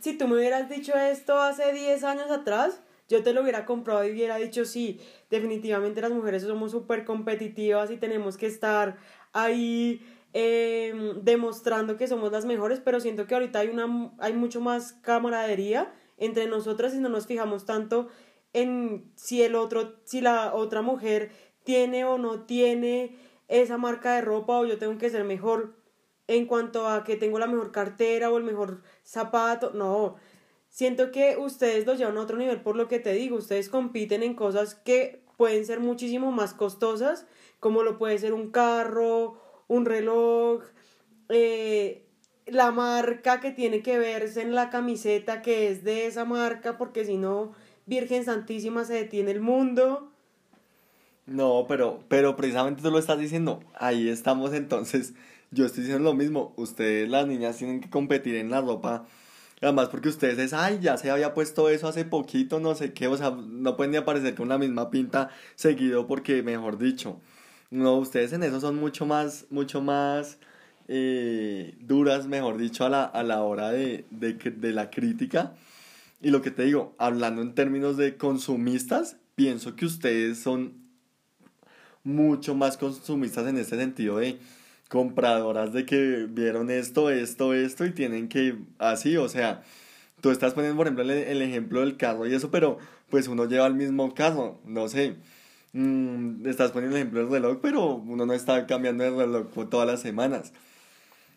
si 0.00 0.16
tú 0.16 0.28
me 0.28 0.36
hubieras 0.36 0.68
dicho 0.68 0.94
esto 0.94 1.38
hace 1.38 1.72
10 1.72 2.04
años 2.04 2.30
atrás, 2.30 2.80
yo 3.08 3.22
te 3.22 3.32
lo 3.32 3.42
hubiera 3.42 3.64
comprado 3.64 4.04
y 4.04 4.12
hubiera 4.12 4.36
dicho 4.36 4.64
sí, 4.64 5.00
definitivamente 5.30 6.00
las 6.00 6.10
mujeres 6.10 6.42
somos 6.42 6.70
súper 6.70 7.04
competitivas 7.04 7.90
y 7.90 7.96
tenemos 7.96 8.36
que 8.36 8.46
estar 8.46 8.96
ahí 9.32 10.00
em, 10.32 11.22
demostrando 11.22 11.96
que 11.96 12.08
somos 12.08 12.32
las 12.32 12.44
mejores, 12.44 12.80
pero 12.80 13.00
siento 13.00 13.26
que 13.26 13.34
ahorita 13.34 13.60
hay, 13.60 13.68
una, 13.68 14.12
hay 14.18 14.32
mucho 14.32 14.60
más 14.60 14.92
camaradería 14.92 15.92
entre 16.16 16.46
nosotras 16.46 16.94
y 16.94 16.98
no 16.98 17.08
nos 17.08 17.26
fijamos 17.26 17.64
tanto 17.64 18.08
en 18.52 19.12
si 19.16 19.42
el 19.42 19.54
otro, 19.54 19.96
si 20.04 20.20
la 20.20 20.54
otra 20.54 20.82
mujer 20.82 21.30
tiene 21.64 22.04
o 22.04 22.16
no 22.16 22.44
tiene 22.46 23.16
esa 23.48 23.76
marca 23.76 24.14
de 24.14 24.22
ropa 24.22 24.58
o 24.58 24.64
yo 24.64 24.78
tengo 24.78 24.96
que 24.98 25.10
ser 25.10 25.24
mejor 25.24 25.74
en 26.26 26.46
cuanto 26.46 26.88
a 26.88 27.04
que 27.04 27.16
tengo 27.16 27.38
la 27.38 27.46
mejor 27.46 27.70
cartera 27.70 28.30
o 28.30 28.38
el 28.38 28.44
mejor 28.44 28.82
zapato. 29.04 29.72
No, 29.72 30.16
siento 30.68 31.10
que 31.10 31.36
ustedes 31.36 31.86
lo 31.86 31.94
llevan 31.94 32.16
a 32.16 32.22
otro 32.22 32.36
nivel 32.36 32.62
por 32.62 32.76
lo 32.76 32.88
que 32.88 32.98
te 32.98 33.12
digo. 33.12 33.36
Ustedes 33.36 33.68
compiten 33.68 34.22
en 34.22 34.34
cosas 34.34 34.74
que 34.74 35.22
pueden 35.36 35.66
ser 35.66 35.80
muchísimo 35.80 36.32
más 36.32 36.54
costosas, 36.54 37.26
como 37.60 37.82
lo 37.82 37.98
puede 37.98 38.18
ser 38.18 38.32
un 38.32 38.50
carro, 38.50 39.40
un 39.68 39.84
reloj, 39.84 40.62
eh, 41.28 42.05
la 42.46 42.70
marca 42.70 43.40
que 43.40 43.50
tiene 43.50 43.82
que 43.82 43.98
verse 43.98 44.42
en 44.42 44.54
la 44.54 44.70
camiseta 44.70 45.42
que 45.42 45.68
es 45.68 45.84
de 45.84 46.06
esa 46.06 46.24
marca, 46.24 46.78
porque 46.78 47.04
si 47.04 47.16
no, 47.16 47.52
Virgen 47.86 48.24
Santísima 48.24 48.84
se 48.84 48.94
detiene 48.94 49.32
el 49.32 49.40
mundo. 49.40 50.10
No, 51.26 51.66
pero, 51.68 52.00
pero 52.08 52.36
precisamente 52.36 52.82
tú 52.82 52.90
lo 52.90 52.98
estás 52.98 53.18
diciendo. 53.18 53.60
Ahí 53.74 54.08
estamos 54.08 54.52
entonces. 54.54 55.14
Yo 55.50 55.66
estoy 55.66 55.82
diciendo 55.82 56.04
lo 56.04 56.14
mismo. 56.14 56.52
Ustedes, 56.56 57.08
las 57.08 57.26
niñas, 57.26 57.56
tienen 57.56 57.80
que 57.80 57.90
competir 57.90 58.36
en 58.36 58.50
la 58.50 58.60
ropa. 58.60 59.06
Además, 59.60 59.88
porque 59.88 60.08
ustedes 60.08 60.38
es, 60.38 60.52
ay, 60.52 60.78
ya 60.80 60.96
se 60.98 61.10
había 61.10 61.34
puesto 61.34 61.68
eso 61.68 61.88
hace 61.88 62.04
poquito, 62.04 62.60
no 62.60 62.74
sé 62.74 62.92
qué. 62.92 63.08
O 63.08 63.16
sea, 63.16 63.30
no 63.30 63.76
pueden 63.76 63.90
ni 63.92 63.96
aparecer 63.96 64.34
con 64.34 64.48
la 64.48 64.58
misma 64.58 64.90
pinta 64.90 65.30
seguido 65.56 66.06
porque, 66.06 66.42
mejor 66.42 66.78
dicho. 66.78 67.20
No, 67.70 67.96
ustedes 67.96 68.32
en 68.32 68.44
eso 68.44 68.60
son 68.60 68.76
mucho 68.76 69.06
más, 69.06 69.46
mucho 69.50 69.80
más 69.80 70.38
eh, 70.88 71.76
duras, 71.80 72.26
mejor 72.26 72.58
dicho, 72.58 72.84
a 72.84 72.88
la, 72.88 73.04
a 73.04 73.22
la 73.22 73.42
hora 73.42 73.70
de, 73.70 74.04
de, 74.10 74.34
de 74.34 74.72
la 74.72 74.90
crítica. 74.90 75.54
Y 76.20 76.30
lo 76.30 76.42
que 76.42 76.50
te 76.50 76.64
digo, 76.64 76.94
hablando 76.98 77.42
en 77.42 77.54
términos 77.54 77.96
de 77.96 78.16
consumistas, 78.16 79.16
pienso 79.34 79.76
que 79.76 79.86
ustedes 79.86 80.38
son 80.38 80.86
mucho 82.04 82.54
más 82.54 82.76
consumistas 82.76 83.46
en 83.46 83.58
este 83.58 83.76
sentido 83.76 84.18
de 84.18 84.38
compradoras 84.88 85.72
de 85.72 85.84
que 85.84 86.26
vieron 86.30 86.70
esto, 86.70 87.10
esto, 87.10 87.52
esto 87.52 87.84
y 87.84 87.90
tienen 87.90 88.28
que 88.28 88.56
así, 88.78 89.16
o 89.16 89.28
sea, 89.28 89.62
tú 90.20 90.30
estás 90.30 90.54
poniendo 90.54 90.76
por 90.76 90.86
ejemplo 90.86 91.02
el, 91.04 91.42
ejemplo 91.42 91.80
del 91.80 91.96
carro 91.96 92.26
y 92.26 92.34
eso, 92.34 92.50
pero 92.50 92.78
pues 93.10 93.26
uno 93.28 93.46
lleva 93.46 93.66
el 93.66 93.74
mismo 93.74 94.14
carro, 94.14 94.60
no 94.64 94.88
sé, 94.88 95.16
mm, 95.72 96.46
estás 96.46 96.70
poniendo 96.70 96.96
el 96.96 97.02
ejemplo 97.02 97.20
del 97.22 97.30
reloj, 97.30 97.58
pero 97.60 97.96
uno 97.96 98.24
no 98.24 98.32
está 98.32 98.66
cambiando 98.66 99.04
el 99.04 99.16
reloj 99.16 99.68
todas 99.68 99.86
las 99.86 100.00
semanas. 100.00 100.52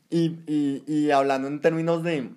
Y, 0.09 0.39
y, 0.47 0.83
y 0.87 1.11
hablando 1.11 1.47
en 1.47 1.61
términos 1.61 2.03
de, 2.03 2.29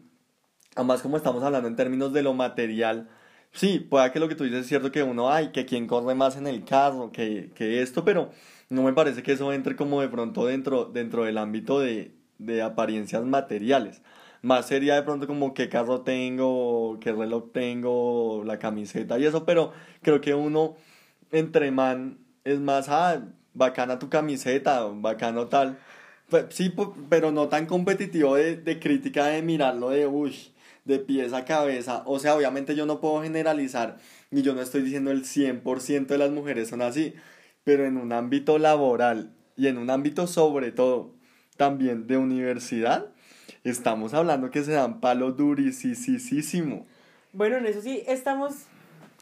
además 0.77 1.03
como 1.03 1.17
estamos 1.17 1.43
hablando 1.43 1.69
en 1.69 1.77
términos 1.77 2.13
de 2.13 2.23
lo 2.23 2.35
material, 2.35 3.09
Sí, 3.53 3.79
puede 3.81 4.11
que 4.13 4.19
lo 4.19 4.29
que 4.29 4.35
tú 4.35 4.45
dices 4.45 4.61
es 4.61 4.67
cierto 4.69 4.91
que 4.91 5.03
uno, 5.03 5.31
hay 5.31 5.53
que 5.53 5.67
quien 5.67 5.87
corre 5.87 6.15
más 6.15 6.37
en 6.37 6.47
el 6.47 6.65
carro, 6.65 7.13
que, 7.13 7.51
que 7.55 7.83
esto, 7.83 8.05
pero 8.05 8.31
no 8.71 8.83
me 8.83 8.93
parece 8.95 9.23
que 9.23 9.33
eso 9.33 9.53
entre 9.53 9.77
como 9.77 10.01
de 10.01 10.09
pronto 10.09 10.47
dentro, 10.47 10.87
dentro 10.87 11.25
del 11.25 11.37
ámbito 11.39 11.79
de, 11.79 12.15
de 12.39 12.63
apariencias 12.63 13.23
materiales. 13.25 14.03
Más 14.43 14.67
sería 14.67 14.95
de 14.97 15.03
pronto 15.03 15.27
como 15.27 15.55
qué 15.55 15.69
carro 15.69 16.01
tengo, 16.01 16.99
qué 17.01 17.13
reloj 17.13 17.53
tengo, 17.53 18.43
la 18.45 18.59
camiseta 18.59 19.19
y 19.19 19.27
eso, 19.27 19.45
pero 19.45 19.73
creo 20.03 20.21
que 20.21 20.35
uno 20.35 20.77
entre 21.31 21.71
man 21.71 22.19
es 22.45 22.59
más, 22.61 22.89
ah, 22.89 23.23
bacana 23.55 23.99
tu 23.99 24.09
camiseta, 24.09 24.85
bacano 24.95 25.49
tal. 25.49 25.79
Sí, 26.51 26.73
pero 27.09 27.33
no 27.33 27.49
tan 27.49 27.67
competitivo 27.67 28.37
de, 28.37 28.79
crítica 28.81 29.27
de 29.27 29.43
mirarlo 29.43 29.91
de, 29.91 30.07
uy, 30.07 30.35
de 30.85 30.99
pies 30.99 31.33
a 31.33 31.45
cabeza. 31.45 32.03
O 32.07 32.19
sea, 32.19 32.35
obviamente 32.35 32.75
yo 32.75 32.87
no 32.87 33.01
puedo 33.01 33.23
generalizar 33.23 33.99
y 34.31 34.43
yo 34.43 34.55
no 34.55 34.63
estoy 34.63 34.83
diciendo 34.83 35.11
el 35.11 35.25
100% 35.25 36.07
de 36.07 36.19
las 36.19 36.31
mujeres 36.31 36.69
son 36.69 36.83
así, 36.83 37.15
pero 37.65 37.87
en 37.87 37.97
un 37.97 38.13
ámbito 38.13 38.59
laboral 38.59 39.33
y 39.57 39.67
en 39.67 39.79
un 39.79 39.91
ámbito 39.91 40.27
sobre 40.27 40.73
todo 40.73 41.15
también 41.57 42.07
de 42.07 42.17
universidad, 42.17 43.07
estamos 43.65 44.15
hablando 44.15 44.51
que 44.51 44.65
se 44.65 44.73
dan 44.73 45.01
palo 45.01 45.33
durísimo. 45.33 46.87
Bueno, 47.33 47.57
en 47.59 47.67
eso 47.67 47.81
sí 47.81 48.03
estamos 48.07 48.67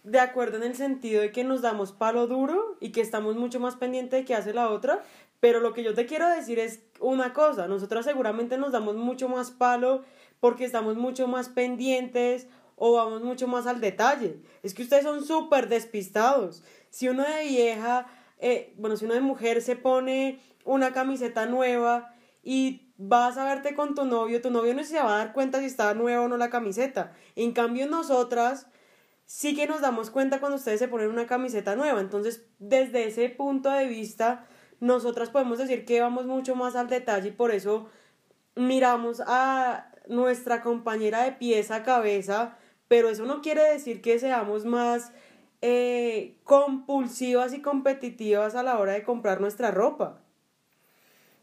de 0.03 0.19
acuerdo 0.19 0.57
en 0.57 0.63
el 0.63 0.75
sentido 0.75 1.21
de 1.21 1.33
que 1.33 1.45
nos 1.45 1.63
damos 1.63 1.93
palo 1.93 2.27
duro 2.27 2.77
y 2.81 2.93
que 2.93 3.01
estamos 3.01 3.37
mucho 3.37 3.61
más 3.61 3.77
pendientes 3.77 4.21
de 4.21 4.25
qué 4.25 4.35
hace 4.35 4.55
la 4.55 4.71
otra, 4.71 5.03
pero 5.41 5.61
lo 5.61 5.73
que 5.73 5.83
yo 5.83 5.95
te 5.95 6.07
quiero 6.07 6.29
decir 6.29 6.59
es 6.59 6.81
una 7.01 7.33
cosa, 7.33 7.67
nosotras 7.69 8.05
seguramente 8.05 8.59
nos 8.59 8.73
damos 8.73 8.97
mucho 8.97 9.29
más 9.29 9.51
palo 9.51 10.03
porque 10.39 10.65
estamos 10.65 10.97
mucho 10.97 11.29
más 11.29 11.49
pendientes 11.49 12.47
o 12.77 12.93
vamos 12.93 13.23
mucho 13.23 13.47
más 13.47 13.67
al 13.67 13.81
detalle. 13.81 14.41
Es 14.63 14.73
que 14.73 14.83
ustedes 14.83 15.05
son 15.05 15.25
súper 15.25 15.69
despistados. 15.69 16.65
Si 16.89 17.09
uno 17.09 17.25
de 17.25 17.45
vieja, 17.45 18.07
eh, 18.39 18.73
bueno, 18.79 18.97
si 18.97 19.05
uno 19.05 19.15
de 19.15 19.21
mujer 19.21 19.61
se 19.61 19.77
pone 19.77 20.41
una 20.65 20.93
camiseta 20.93 21.45
nueva 21.45 22.15
y 22.43 22.91
vas 22.97 23.37
a 23.37 23.45
verte 23.45 23.75
con 23.75 23.95
tu 23.95 24.07
novio, 24.07 24.41
tu 24.41 24.51
novio 24.51 24.75
no 24.75 24.83
se 24.83 24.97
va 24.97 25.15
a 25.15 25.19
dar 25.19 25.33
cuenta 25.35 25.61
si 25.61 25.67
está 25.67 25.93
nueva 25.93 26.23
o 26.23 26.29
no 26.29 26.39
la 26.39 26.49
camiseta. 26.49 27.13
En 27.37 27.53
cambio, 27.53 27.87
nosotras 27.87 28.67
sí 29.31 29.55
que 29.55 29.69
nos 29.69 29.81
damos 29.81 30.11
cuenta 30.11 30.41
cuando 30.41 30.57
ustedes 30.57 30.81
se 30.81 30.89
ponen 30.89 31.09
una 31.09 31.29
camiseta 31.29 31.77
nueva. 31.77 32.01
Entonces, 32.01 32.49
desde 32.59 33.07
ese 33.07 33.29
punto 33.29 33.71
de 33.71 33.87
vista, 33.87 34.45
nosotras 34.81 35.31
podemos 35.31 35.59
decir 35.59 35.85
que 35.85 36.01
vamos 36.01 36.27
mucho 36.27 36.57
más 36.57 36.75
al 36.75 36.89
detalle 36.89 37.29
y 37.29 37.33
por 37.33 37.53
eso 37.53 37.89
miramos 38.57 39.23
a 39.25 39.93
nuestra 40.09 40.63
compañera 40.63 41.23
de 41.23 41.31
pieza 41.31 41.77
a 41.77 41.83
cabeza, 41.85 42.59
pero 42.89 43.09
eso 43.09 43.25
no 43.25 43.41
quiere 43.41 43.63
decir 43.63 44.03
que 44.03 44.19
seamos 44.19 44.65
más 44.65 45.13
eh, 45.63 46.35
compulsivas 46.43 47.55
y 47.55 47.63
competitivas 47.63 48.57
a 48.57 48.65
la 48.65 48.81
hora 48.81 48.95
de 48.95 49.05
comprar 49.05 49.41
nuestra 49.41 49.71
ropa. 49.71 50.19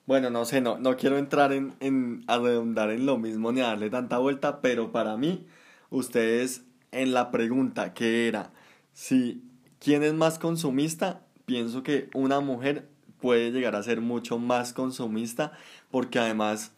Bueno, 0.06 0.29
no 0.29 0.44
sé, 0.44 0.60
no, 0.60 0.77
no 0.77 0.98
quiero 0.98 1.17
entrar 1.17 1.53
en, 1.53 1.74
en 1.79 2.25
a 2.27 2.38
redundar 2.38 2.91
en 2.91 3.06
lo 3.06 3.17
mismo 3.17 3.53
ni 3.53 3.62
a 3.62 3.67
darle 3.67 3.89
tanta 3.89 4.17
vuelta, 4.17 4.60
pero 4.60 4.91
para 4.91 5.15
mí, 5.15 5.48
ustedes 5.89 6.67
en 6.91 7.13
la 7.13 7.32
pregunta 7.32 7.94
que 7.94 8.27
era 8.27 8.51
si 8.94 9.44
quién 9.79 10.03
es 10.03 10.13
más 10.13 10.39
consumista, 10.39 11.22
pienso 11.46 11.84
que 11.84 12.10
una 12.13 12.39
mujer 12.39 12.88
puede 13.22 13.51
llegar 13.51 13.75
a 13.75 13.84
ser 13.84 14.01
mucho 14.01 14.39
más 14.39 14.74
consumista 14.74 15.51
porque 15.91 16.20
además 16.20 16.72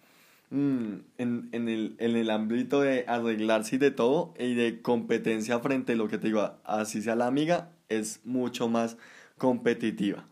mm, 0.49 0.93
en, 1.17 1.49
en, 1.51 1.69
el, 1.69 1.95
en 1.99 2.15
el 2.15 2.29
ámbito 2.29 2.81
de 2.81 3.05
arreglarse 3.07 3.75
y 3.75 3.79
de 3.79 3.91
todo 3.91 4.33
y 4.37 4.53
de 4.53 4.81
competencia 4.81 5.59
frente 5.59 5.93
a 5.93 5.95
lo 5.95 6.07
que 6.07 6.17
te 6.17 6.27
digo, 6.27 6.53
así 6.63 7.01
sea 7.01 7.15
la 7.15 7.27
amiga, 7.27 7.69
es 7.87 8.21
mucho 8.25 8.67
más 8.67 8.97
competitiva. 9.37 10.25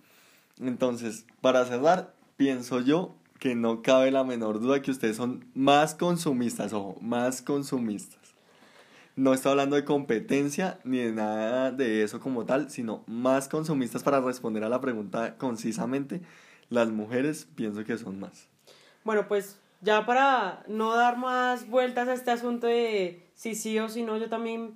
Entonces, 0.59 1.25
para 1.41 1.65
cerrar, 1.65 2.13
pienso 2.35 2.81
yo 2.81 3.15
que 3.39 3.55
no 3.55 3.81
cabe 3.81 4.11
la 4.11 4.23
menor 4.23 4.59
duda 4.59 4.81
que 4.81 4.91
ustedes 4.91 5.17
son 5.17 5.45
más 5.53 5.95
consumistas, 5.95 6.73
ojo, 6.73 6.97
más 7.01 7.41
consumistas. 7.41 8.26
No 9.17 9.33
estoy 9.33 9.49
hablando 9.49 9.75
de 9.75 9.83
competencia 9.83 10.79
ni 10.83 10.99
de 10.99 11.11
nada 11.11 11.71
de 11.71 12.03
eso 12.03 12.19
como 12.19 12.45
tal, 12.45 12.69
sino 12.69 13.03
más 13.07 13.49
consumistas 13.49 14.03
para 14.03 14.21
responder 14.21 14.63
a 14.63 14.69
la 14.69 14.79
pregunta 14.79 15.39
concisamente. 15.39 16.21
Las 16.69 16.89
mujeres 16.91 17.47
pienso 17.55 17.83
que 17.83 17.97
son 17.97 18.19
más. 18.19 18.47
Bueno, 19.03 19.27
pues 19.27 19.57
ya 19.81 20.05
para 20.05 20.63
no 20.67 20.95
dar 20.95 21.17
más 21.17 21.67
vueltas 21.67 22.07
a 22.07 22.13
este 22.13 22.29
asunto 22.29 22.67
de 22.67 23.27
si 23.33 23.55
sí 23.55 23.79
o 23.79 23.89
si 23.89 24.03
no, 24.03 24.17
yo 24.17 24.29
también 24.29 24.75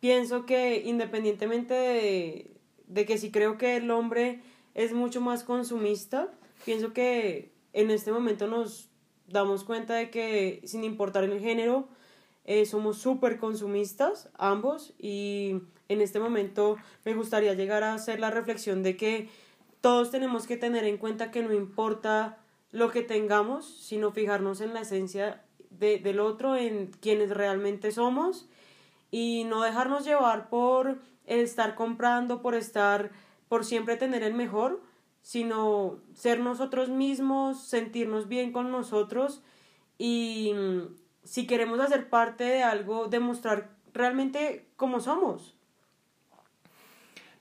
pienso 0.00 0.44
que 0.44 0.82
independientemente 0.84 1.74
de, 1.74 2.56
de 2.88 3.06
que 3.06 3.16
si 3.16 3.30
creo 3.30 3.58
que 3.58 3.76
el 3.76 3.92
hombre 3.92 4.40
es 4.74 4.92
mucho 4.92 5.20
más 5.20 5.44
consumista, 5.44 6.26
pienso 6.64 6.92
que 6.92 7.52
en 7.72 7.92
este 7.92 8.10
momento 8.10 8.48
nos 8.48 8.88
damos 9.28 9.62
cuenta 9.62 9.94
de 9.94 10.10
que 10.10 10.62
sin 10.64 10.82
importar 10.82 11.22
el 11.22 11.38
género, 11.38 11.88
eh, 12.50 12.64
somos 12.64 12.96
súper 12.96 13.36
consumistas 13.36 14.30
ambos 14.38 14.94
y 14.98 15.60
en 15.90 16.00
este 16.00 16.18
momento 16.18 16.78
me 17.04 17.12
gustaría 17.12 17.52
llegar 17.52 17.84
a 17.84 17.92
hacer 17.92 18.20
la 18.20 18.30
reflexión 18.30 18.82
de 18.82 18.96
que 18.96 19.28
todos 19.82 20.10
tenemos 20.10 20.46
que 20.46 20.56
tener 20.56 20.84
en 20.84 20.96
cuenta 20.96 21.30
que 21.30 21.42
no 21.42 21.52
importa 21.52 22.38
lo 22.70 22.90
que 22.90 23.02
tengamos, 23.02 23.66
sino 23.66 24.12
fijarnos 24.12 24.62
en 24.62 24.72
la 24.72 24.80
esencia 24.80 25.44
de, 25.68 25.98
del 25.98 26.20
otro, 26.20 26.56
en 26.56 26.86
quienes 26.86 27.28
realmente 27.32 27.92
somos 27.92 28.48
y 29.10 29.44
no 29.44 29.62
dejarnos 29.62 30.06
llevar 30.06 30.48
por 30.48 31.02
estar 31.26 31.74
comprando, 31.74 32.40
por 32.40 32.54
estar, 32.54 33.10
por 33.50 33.66
siempre 33.66 33.98
tener 33.98 34.22
el 34.22 34.32
mejor, 34.32 34.80
sino 35.20 35.98
ser 36.14 36.40
nosotros 36.40 36.88
mismos, 36.88 37.62
sentirnos 37.62 38.26
bien 38.26 38.52
con 38.52 38.72
nosotros 38.72 39.42
y 39.98 40.54
si 41.28 41.46
queremos 41.46 41.78
hacer 41.78 42.08
parte 42.08 42.44
de 42.44 42.62
algo, 42.62 43.08
demostrar 43.08 43.68
realmente 43.92 44.66
cómo 44.76 44.98
somos. 45.00 45.54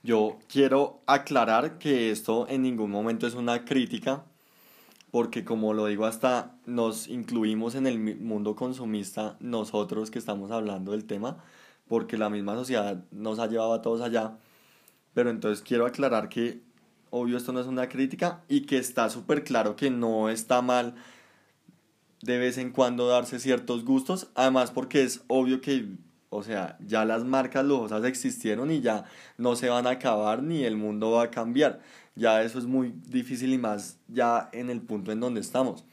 Yo 0.04 0.40
quiero 0.50 1.00
aclarar 1.06 1.78
que 1.78 2.12
esto 2.12 2.48
en 2.50 2.64
ningún 2.64 2.92
momento 2.92 3.28
es 3.28 3.34
una 3.34 3.64
crítica, 3.64 4.26
porque 5.10 5.46
como 5.46 5.74
lo 5.74 5.86
digo, 5.86 6.06
hasta 6.06 6.58
nos 6.66 7.08
incluimos 7.08 7.76
en 7.76 7.88
el 7.88 7.98
mundo 8.18 8.58
consumista 8.58 9.38
nosotros 9.40 10.12
que 10.12 10.20
estamos 10.20 10.52
hablando 10.52 10.92
del 10.92 11.06
tema, 11.06 11.38
porque 11.88 12.18
la 12.18 12.30
misma 12.30 12.56
sociedad 12.56 13.06
nos 13.12 13.40
ha 13.40 13.48
llevado 13.48 13.74
a 13.74 13.82
todos 13.82 14.02
allá. 14.02 14.38
Pero 15.14 15.30
entonces 15.30 15.64
quiero 15.66 15.86
aclarar 15.86 16.28
que 16.28 16.62
obvio 17.10 17.38
esto 17.38 17.54
no 17.54 17.62
es 17.62 17.68
una 17.68 17.88
crítica 17.88 18.44
y 18.50 18.66
que 18.66 18.78
está 18.80 19.10
súper 19.10 19.46
claro 19.46 19.78
que 19.78 19.90
no 19.90 20.28
está 20.28 20.62
mal 20.62 20.96
de 22.22 22.38
vez 22.38 22.58
en 22.58 22.72
cuando 22.72 23.08
darse 23.08 23.40
ciertos 23.40 23.86
gustos, 23.86 24.28
además 24.36 24.72
porque 24.72 25.04
es 25.04 25.22
obvio 25.28 25.62
que, 25.62 25.86
o 26.30 26.44
sea, 26.44 26.78
ya 26.86 27.06
las 27.06 27.24
marcas 27.24 27.66
lujosas 27.66 28.04
existieron 28.06 28.72
y 28.72 28.82
ya 28.82 29.06
no 29.38 29.56
se 29.56 29.70
van 29.70 29.88
a 29.88 29.92
acabar 29.92 30.44
ni 30.44 30.64
el 30.64 30.78
mundo 30.78 31.12
va 31.12 31.24
a 31.24 31.32
cambiar. 31.32 31.80
Ya 32.16 32.42
eso 32.42 32.58
es 32.58 32.66
muy 32.66 32.94
difícil 33.08 33.54
y 33.54 33.58
más 33.58 34.00
ya 34.08 34.50
en 34.52 34.70
el 34.70 34.82
punto 34.82 35.12
en 35.12 35.20
donde 35.20 35.40
estamos. 35.40 35.86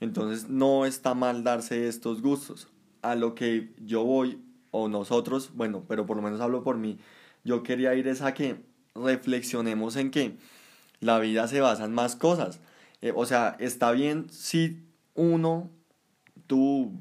Entonces 0.00 0.48
no 0.48 0.84
está 0.84 1.14
mal 1.14 1.42
darse 1.42 1.88
estos 1.88 2.22
gustos. 2.22 2.68
A 3.00 3.14
lo 3.14 3.34
que 3.34 3.72
yo 3.78 4.04
voy, 4.04 4.38
o 4.70 4.88
nosotros, 4.88 5.50
bueno, 5.54 5.84
pero 5.88 6.04
por 6.04 6.16
lo 6.16 6.22
menos 6.22 6.40
hablo 6.40 6.62
por 6.62 6.76
mí, 6.76 6.98
yo 7.44 7.62
quería 7.62 7.94
ir 7.94 8.08
es 8.08 8.20
a 8.20 8.34
que 8.34 8.62
reflexionemos 8.94 9.96
en 9.96 10.10
que 10.10 10.36
la 11.00 11.18
vida 11.18 11.48
se 11.48 11.60
basa 11.60 11.84
en 11.84 11.92
más 11.92 12.16
cosas. 12.16 12.60
Eh, 13.00 13.12
o 13.14 13.24
sea, 13.24 13.56
está 13.60 13.92
bien 13.92 14.28
si 14.30 14.82
uno, 15.18 15.70
tú, 16.46 16.92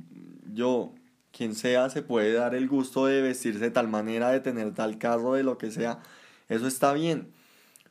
yo, 0.54 0.94
quien 1.32 1.56
sea, 1.56 1.90
se 1.90 2.02
puede 2.02 2.34
dar 2.34 2.56
el 2.56 2.68
gusto 2.68 3.06
de 3.06 3.22
vestirse 3.22 3.60
de 3.60 3.72
tal 3.72 3.88
manera, 3.88 4.32
de 4.32 4.40
tener 4.40 4.74
tal 4.74 4.98
carro, 4.98 5.36
de 5.36 5.44
lo 5.44 5.58
que 5.58 5.72
sea, 5.72 6.00
eso 6.50 6.68
está 6.68 6.94
bien. 6.94 7.32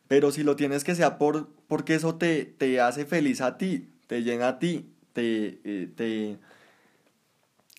Pero 0.08 0.32
si 0.32 0.42
lo 0.42 0.56
tienes 0.56 0.84
que 0.84 0.94
sea 0.94 1.16
por, 1.16 1.48
porque 1.68 1.94
eso 1.94 2.16
te, 2.16 2.44
te 2.44 2.80
hace 2.80 3.06
feliz 3.06 3.40
a 3.40 3.56
ti, 3.56 3.88
te 4.06 4.22
llena 4.22 4.48
a 4.48 4.58
ti, 4.58 4.92
te, 5.12 5.60
eh, 5.64 5.88
te, 5.94 6.38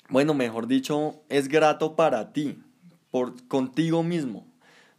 bueno, 0.10 0.34
mejor 0.34 0.68
dicho, 0.68 1.22
es 1.30 1.50
grato 1.50 1.96
para 1.96 2.32
ti, 2.32 2.58
por, 3.12 3.48
contigo 3.48 4.04
mismo. 4.04 4.48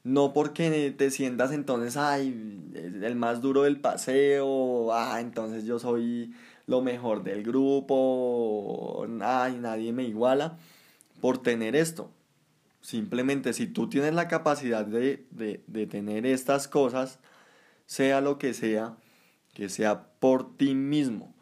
No 0.05 0.33
porque 0.33 0.95
te 0.97 1.11
sientas 1.11 1.53
entonces, 1.53 1.97
ay, 1.97 2.29
el 3.03 3.17
más 3.17 3.41
duro 3.41 3.63
del 3.63 3.81
paseo, 3.81 4.93
ah, 4.93 5.21
entonces 5.21 5.65
yo 5.65 5.79
soy 5.79 6.33
lo 6.69 6.83
mejor 6.83 7.25
del 7.25 7.43
grupo, 7.43 9.07
ay, 9.23 9.57
nadie 9.59 9.91
me 9.93 10.05
iguala 10.05 10.59
por 11.21 11.39
tener 11.39 11.75
esto. 11.75 12.11
Simplemente 12.83 13.55
si 13.55 13.67
tú 13.67 13.89
tienes 13.89 14.13
la 14.13 14.29
capacidad 14.29 14.85
de, 14.85 15.27
de, 15.31 15.87
tener 15.87 16.27
estas 16.27 16.69
cosas, 16.69 17.21
sea 17.87 18.21
lo 18.21 18.39
que 18.39 18.53
sea, 18.53 18.97
que 19.55 19.71
sea 19.71 20.11
por 20.21 20.57
ti 20.59 20.75
mismo. 20.75 21.35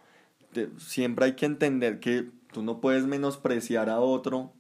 siempre 0.79 1.27
hay 1.27 1.33
que 1.35 1.47
entender 1.47 1.99
que 1.99 2.31
tú 2.53 2.63
no 2.63 2.81
puedes 2.81 3.05
menospreciar 3.05 3.91
a 3.91 3.99
otro, 3.99 4.53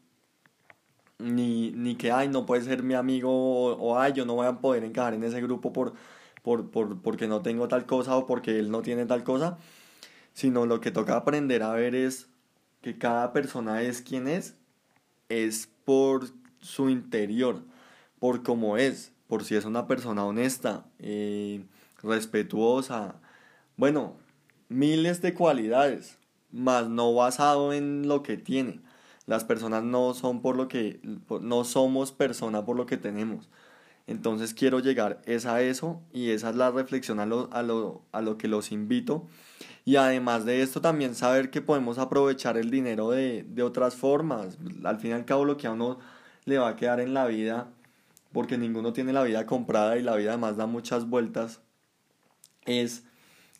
ni, 1.19 1.71
ni 1.71 1.95
que, 1.95 2.11
ay, 2.11 2.29
no 2.29 2.45
puede 2.45 2.63
ser 2.63 2.83
mi 2.83 2.95
amigo, 2.95 3.31
o, 3.31 3.73
o, 3.75 3.99
ay, 3.99 4.15
yo 4.15 4.27
no 4.27 4.35
voy 4.35 4.47
a 4.47 4.59
poder 4.59 4.83
encajar 4.83 5.15
en 5.15 5.23
ese 5.23 5.41
grupo 5.41 5.73
por, 5.73 5.95
por, 6.43 6.71
por, 6.73 7.01
porque 7.01 7.29
no 7.29 7.41
tengo 7.41 7.69
tal 7.69 7.87
cosa 7.87 8.17
o 8.17 8.27
porque 8.27 8.59
él 8.59 8.71
no 8.71 8.83
tiene 8.83 9.07
tal 9.07 9.23
cosa 9.23 9.59
sino 10.37 10.67
lo 10.67 10.83
que 10.83 10.91
toca 10.91 11.17
aprender 11.17 11.63
a 11.63 11.73
ver 11.73 11.95
es 11.95 12.29
que 12.83 12.99
cada 12.99 13.33
persona 13.33 13.81
es 13.81 14.03
quien 14.03 14.29
es, 14.29 14.55
es 15.31 15.67
por 15.87 16.27
su 16.61 16.91
interior, 16.91 17.63
por 18.19 18.43
cómo 18.43 18.77
es, 18.77 19.13
por 19.29 19.45
si 19.45 19.57
es 19.57 19.65
una 19.65 19.87
persona 19.87 20.27
honesta, 20.27 20.85
eh, 20.99 21.65
respetuosa, 22.03 23.15
bueno, 23.79 24.19
miles 24.69 25.23
de 25.23 25.33
cualidades, 25.33 26.19
más 26.53 26.91
no 26.91 27.15
basado 27.15 27.73
en 27.73 28.07
lo 28.07 28.23
que 28.23 28.37
tiene. 28.37 28.81
Las 29.25 29.45
personas 29.45 29.85
no 29.85 30.13
son 30.13 30.43
por 30.43 30.55
lo 30.55 30.69
que, 30.69 31.01
no 31.41 31.65
somos 31.65 32.13
persona 32.13 32.63
por 32.63 32.77
lo 32.77 32.85
que 32.85 32.99
tenemos. 32.99 33.49
Entonces 34.07 34.55
quiero 34.55 34.81
llegar 34.81 35.21
es 35.27 35.47
a 35.47 35.63
eso 35.63 36.01
y 36.13 36.31
esa 36.31 36.51
es 36.51 36.57
la 36.57 36.71
reflexión 36.71 37.19
a 37.19 37.27
lo, 37.27 37.49
a 37.53 37.63
lo, 37.63 38.03
a 38.13 38.21
lo 38.21 38.39
que 38.39 38.49
los 38.49 38.71
invito 38.71 39.27
y 39.87 39.95
además 39.95 40.45
de 40.45 40.63
esto 40.63 40.81
también 40.81 41.15
saber 41.15 41.49
que 41.51 41.63
podemos 41.63 41.99
aprovechar 41.99 42.57
el 42.57 42.71
dinero 42.73 43.11
de, 43.11 43.45
de 43.45 43.63
otras 43.63 43.95
formas. 43.95 44.59
Al 44.83 44.99
fin 44.99 45.13
y 45.13 45.15
al 45.15 45.25
cabo 45.25 45.45
lo 45.45 45.57
que 45.57 45.69
a 45.69 45.73
uno 45.73 46.01
le 46.45 46.59
va 46.59 46.71
a 46.71 46.77
quedar 46.77 46.99
en 46.99 47.15
la 47.15 47.27
vida, 47.29 47.69
porque 48.33 48.59
ninguno 48.59 48.93
tiene 48.93 49.13
la 49.13 49.23
vida 49.23 49.47
comprada 49.47 49.97
y 49.97 50.03
la 50.03 50.17
vida 50.17 50.31
además 50.31 50.57
da 50.57 50.67
muchas 50.67 51.09
vueltas, 51.09 51.61
es 52.65 53.05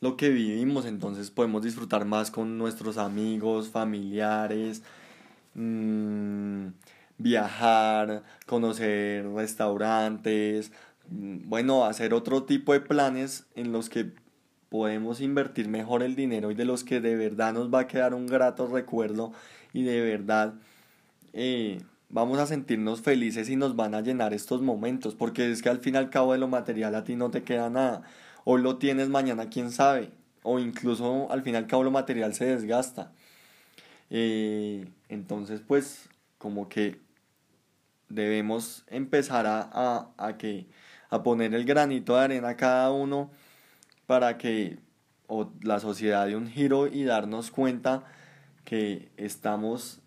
lo 0.01 0.17
que 0.17 0.31
vivimos. 0.31 0.85
Entonces 0.85 1.31
podemos 1.31 1.63
disfrutar 1.63 2.05
más 2.05 2.33
con 2.33 2.59
nuestros 2.59 2.99
amigos, 2.99 3.69
familiares, 3.69 4.83
mmm, 5.55 6.67
viajar, 7.19 8.23
conocer 8.47 9.27
restaurantes, 9.33 10.73
mm, 11.09 11.49
bueno, 11.49 11.85
hacer 11.85 12.15
otro 12.15 12.45
tipo 12.45 12.73
de 12.73 12.81
planes 12.81 13.47
en 13.55 13.73
los 13.73 13.89
que 13.89 14.13
podemos 14.69 15.21
invertir 15.21 15.69
mejor 15.69 16.03
el 16.03 16.17
dinero 16.17 16.51
y 16.51 16.55
de 16.55 16.65
los 16.65 16.85
que 16.85 17.01
de 17.01 17.17
verdad 17.17 17.53
nos 17.53 17.73
va 17.73 17.81
a 17.81 17.87
quedar 17.87 18.15
un 18.15 18.27
grato 18.27 18.67
recuerdo 18.67 19.33
y 19.73 19.85
de 19.85 20.01
verdad 20.01 20.55
eh, 21.33 21.81
vamos 22.09 22.39
a 22.39 22.47
sentirnos 22.47 23.01
felices 23.01 23.49
y 23.49 23.57
nos 23.57 23.77
van 23.77 23.95
a 23.95 24.01
llenar 24.01 24.35
estos 24.35 24.63
momentos, 24.63 25.15
porque 25.15 25.51
es 25.51 25.63
que 25.63 25.69
al 25.69 25.81
fin 25.81 25.95
y 25.95 25.99
al 25.99 26.11
cabo 26.11 26.33
de 26.33 26.39
lo 26.39 26.49
material 26.49 26.95
a 26.95 27.05
ti 27.05 27.17
no 27.17 27.31
te 27.31 27.43
queda 27.43 27.71
nada. 27.71 28.03
Hoy 28.45 28.63
lo 28.63 28.79
tienes, 28.79 29.09
mañana 29.09 29.51
quién 29.51 29.71
sabe. 29.71 30.11
O 30.43 30.59
incluso 30.59 31.31
al 31.31 31.43
fin 31.43 31.55
y 31.55 31.57
al 31.57 31.67
cabo 31.67 31.83
lo 31.83 31.91
material 31.91 32.35
se 32.35 32.47
desgasta. 32.47 33.13
Eh, 34.11 34.87
entonces 35.09 35.61
pues 35.67 36.09
como 36.39 36.69
que 36.69 37.01
debemos 38.09 38.85
empezar 38.89 39.47
a, 39.47 39.69
a, 39.73 40.11
a, 40.17 40.37
que, 40.37 40.67
a 41.11 41.23
poner 41.23 41.55
el 41.55 41.65
granito 41.65 42.17
de 42.17 42.23
arena 42.23 42.57
cada 42.57 42.91
uno 42.93 43.31
para 44.07 44.39
que 44.39 44.79
la 45.63 45.81
sociedad 45.81 46.27
dé 46.27 46.37
un 46.37 46.49
giro 46.49 46.87
y 46.87 47.05
darnos 47.05 47.51
cuenta 47.51 48.05
que 48.65 49.11
estamos 49.17 50.01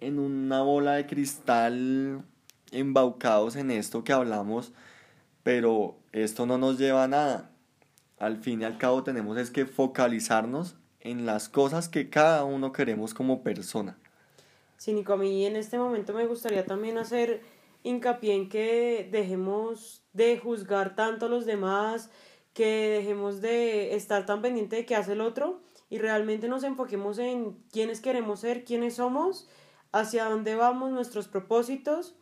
en 0.00 0.18
una 0.18 0.62
bola 0.62 0.92
de 0.92 1.06
cristal 1.06 2.22
embaucados 2.72 3.56
en 3.56 3.70
esto 3.70 4.04
que 4.04 4.12
hablamos, 4.12 4.72
pero 5.42 5.98
esto 6.12 6.46
no 6.46 6.58
nos 6.58 6.78
lleva 6.78 7.04
a 7.04 7.08
nada. 7.08 7.50
al 8.18 8.38
fin 8.38 8.62
y 8.62 8.64
al 8.64 8.78
cabo 8.78 9.02
tenemos 9.02 9.36
es 9.38 9.50
que 9.50 9.66
focalizarnos 9.66 10.76
en 11.00 11.26
las 11.26 11.48
cosas 11.48 11.88
que 11.88 12.08
cada 12.08 12.44
uno 12.44 12.72
queremos 12.72 13.12
como 13.12 13.42
persona. 13.42 13.98
Sí, 14.84 14.92
Nico, 14.92 15.14
a 15.14 15.16
mí 15.16 15.46
en 15.46 15.56
este 15.56 15.78
momento 15.78 16.12
me 16.12 16.26
gustaría 16.26 16.66
también 16.66 16.98
hacer 16.98 17.40
hincapié 17.84 18.34
en 18.34 18.50
que 18.50 19.08
dejemos 19.10 20.04
de 20.12 20.36
juzgar 20.36 20.94
tanto 20.94 21.24
a 21.24 21.28
los 21.30 21.46
demás, 21.46 22.10
que 22.52 22.90
dejemos 22.90 23.40
de 23.40 23.94
estar 23.94 24.26
tan 24.26 24.42
pendiente 24.42 24.76
de 24.76 24.84
qué 24.84 24.94
hace 24.94 25.12
el 25.12 25.22
otro 25.22 25.62
y 25.88 25.96
realmente 25.96 26.48
nos 26.48 26.64
enfoquemos 26.64 27.18
en 27.18 27.54
quiénes 27.72 28.02
queremos 28.02 28.40
ser, 28.40 28.66
quiénes 28.66 28.96
somos, 28.96 29.48
hacia 29.90 30.26
dónde 30.26 30.54
vamos, 30.54 30.92
nuestros 30.92 31.28
propósitos. 31.28 32.14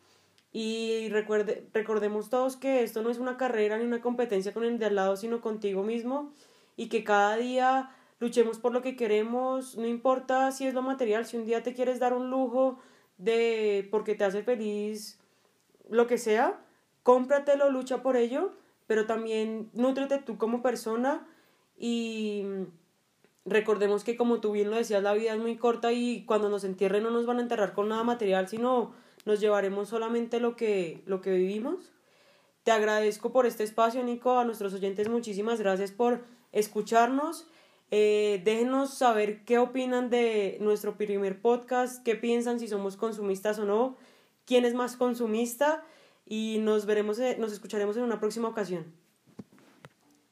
Y 0.52 1.08
recuerde, 1.08 1.68
recordemos 1.74 2.30
todos 2.30 2.56
que 2.56 2.84
esto 2.84 3.02
no 3.02 3.10
es 3.10 3.18
una 3.18 3.36
carrera 3.36 3.76
ni 3.76 3.86
una 3.86 4.00
competencia 4.00 4.54
con 4.54 4.62
el 4.62 4.78
de 4.78 4.86
al 4.86 4.94
lado, 4.94 5.16
sino 5.16 5.40
contigo 5.40 5.82
mismo 5.82 6.32
y 6.76 6.88
que 6.88 7.02
cada 7.02 7.36
día 7.36 7.90
luchemos 8.22 8.58
por 8.58 8.72
lo 8.72 8.82
que 8.82 8.94
queremos, 8.94 9.76
no 9.76 9.84
importa 9.84 10.52
si 10.52 10.64
es 10.64 10.74
lo 10.74 10.80
material, 10.80 11.26
si 11.26 11.36
un 11.36 11.44
día 11.44 11.64
te 11.64 11.74
quieres 11.74 11.98
dar 11.98 12.12
un 12.12 12.30
lujo 12.30 12.78
de 13.18 13.88
porque 13.90 14.14
te 14.14 14.22
hace 14.22 14.44
feliz, 14.44 15.18
lo 15.90 16.06
que 16.06 16.18
sea, 16.18 16.64
cómpratelo, 17.02 17.68
lucha 17.68 18.00
por 18.00 18.16
ello, 18.16 18.52
pero 18.86 19.06
también 19.06 19.70
nútrete 19.72 20.18
tú 20.18 20.38
como 20.38 20.62
persona 20.62 21.26
y 21.76 22.44
recordemos 23.44 24.04
que 24.04 24.16
como 24.16 24.40
tú 24.40 24.52
bien 24.52 24.70
lo 24.70 24.76
decías, 24.76 25.02
la 25.02 25.14
vida 25.14 25.34
es 25.34 25.40
muy 25.40 25.56
corta 25.56 25.90
y 25.90 26.24
cuando 26.24 26.48
nos 26.48 26.62
entierren 26.62 27.02
no 27.02 27.10
nos 27.10 27.26
van 27.26 27.38
a 27.38 27.42
enterrar 27.42 27.72
con 27.72 27.88
nada 27.88 28.04
material, 28.04 28.46
sino 28.46 28.94
nos 29.24 29.40
llevaremos 29.40 29.88
solamente 29.88 30.38
lo 30.38 30.54
que, 30.54 31.02
lo 31.06 31.20
que 31.22 31.32
vivimos. 31.32 31.90
Te 32.62 32.70
agradezco 32.70 33.32
por 33.32 33.46
este 33.46 33.64
espacio, 33.64 34.04
Nico, 34.04 34.38
a 34.38 34.44
nuestros 34.44 34.74
oyentes 34.74 35.08
muchísimas 35.08 35.58
gracias 35.58 35.90
por 35.90 36.22
escucharnos. 36.52 37.48
Eh, 37.94 38.40
déjenos 38.42 38.94
saber 38.94 39.44
qué 39.44 39.58
opinan 39.58 40.08
de 40.08 40.56
nuestro 40.62 40.96
primer 40.96 41.42
podcast, 41.42 42.02
qué 42.02 42.16
piensan 42.16 42.58
si 42.58 42.66
somos 42.66 42.96
consumistas 42.96 43.58
o 43.58 43.66
no, 43.66 43.98
quién 44.46 44.64
es 44.64 44.72
más 44.72 44.96
consumista 44.96 45.84
y 46.24 46.56
nos 46.60 46.86
veremos, 46.86 47.18
eh, 47.18 47.36
nos 47.38 47.52
escucharemos 47.52 47.98
en 47.98 48.04
una 48.04 48.18
próxima 48.18 48.48
ocasión. 48.48 49.01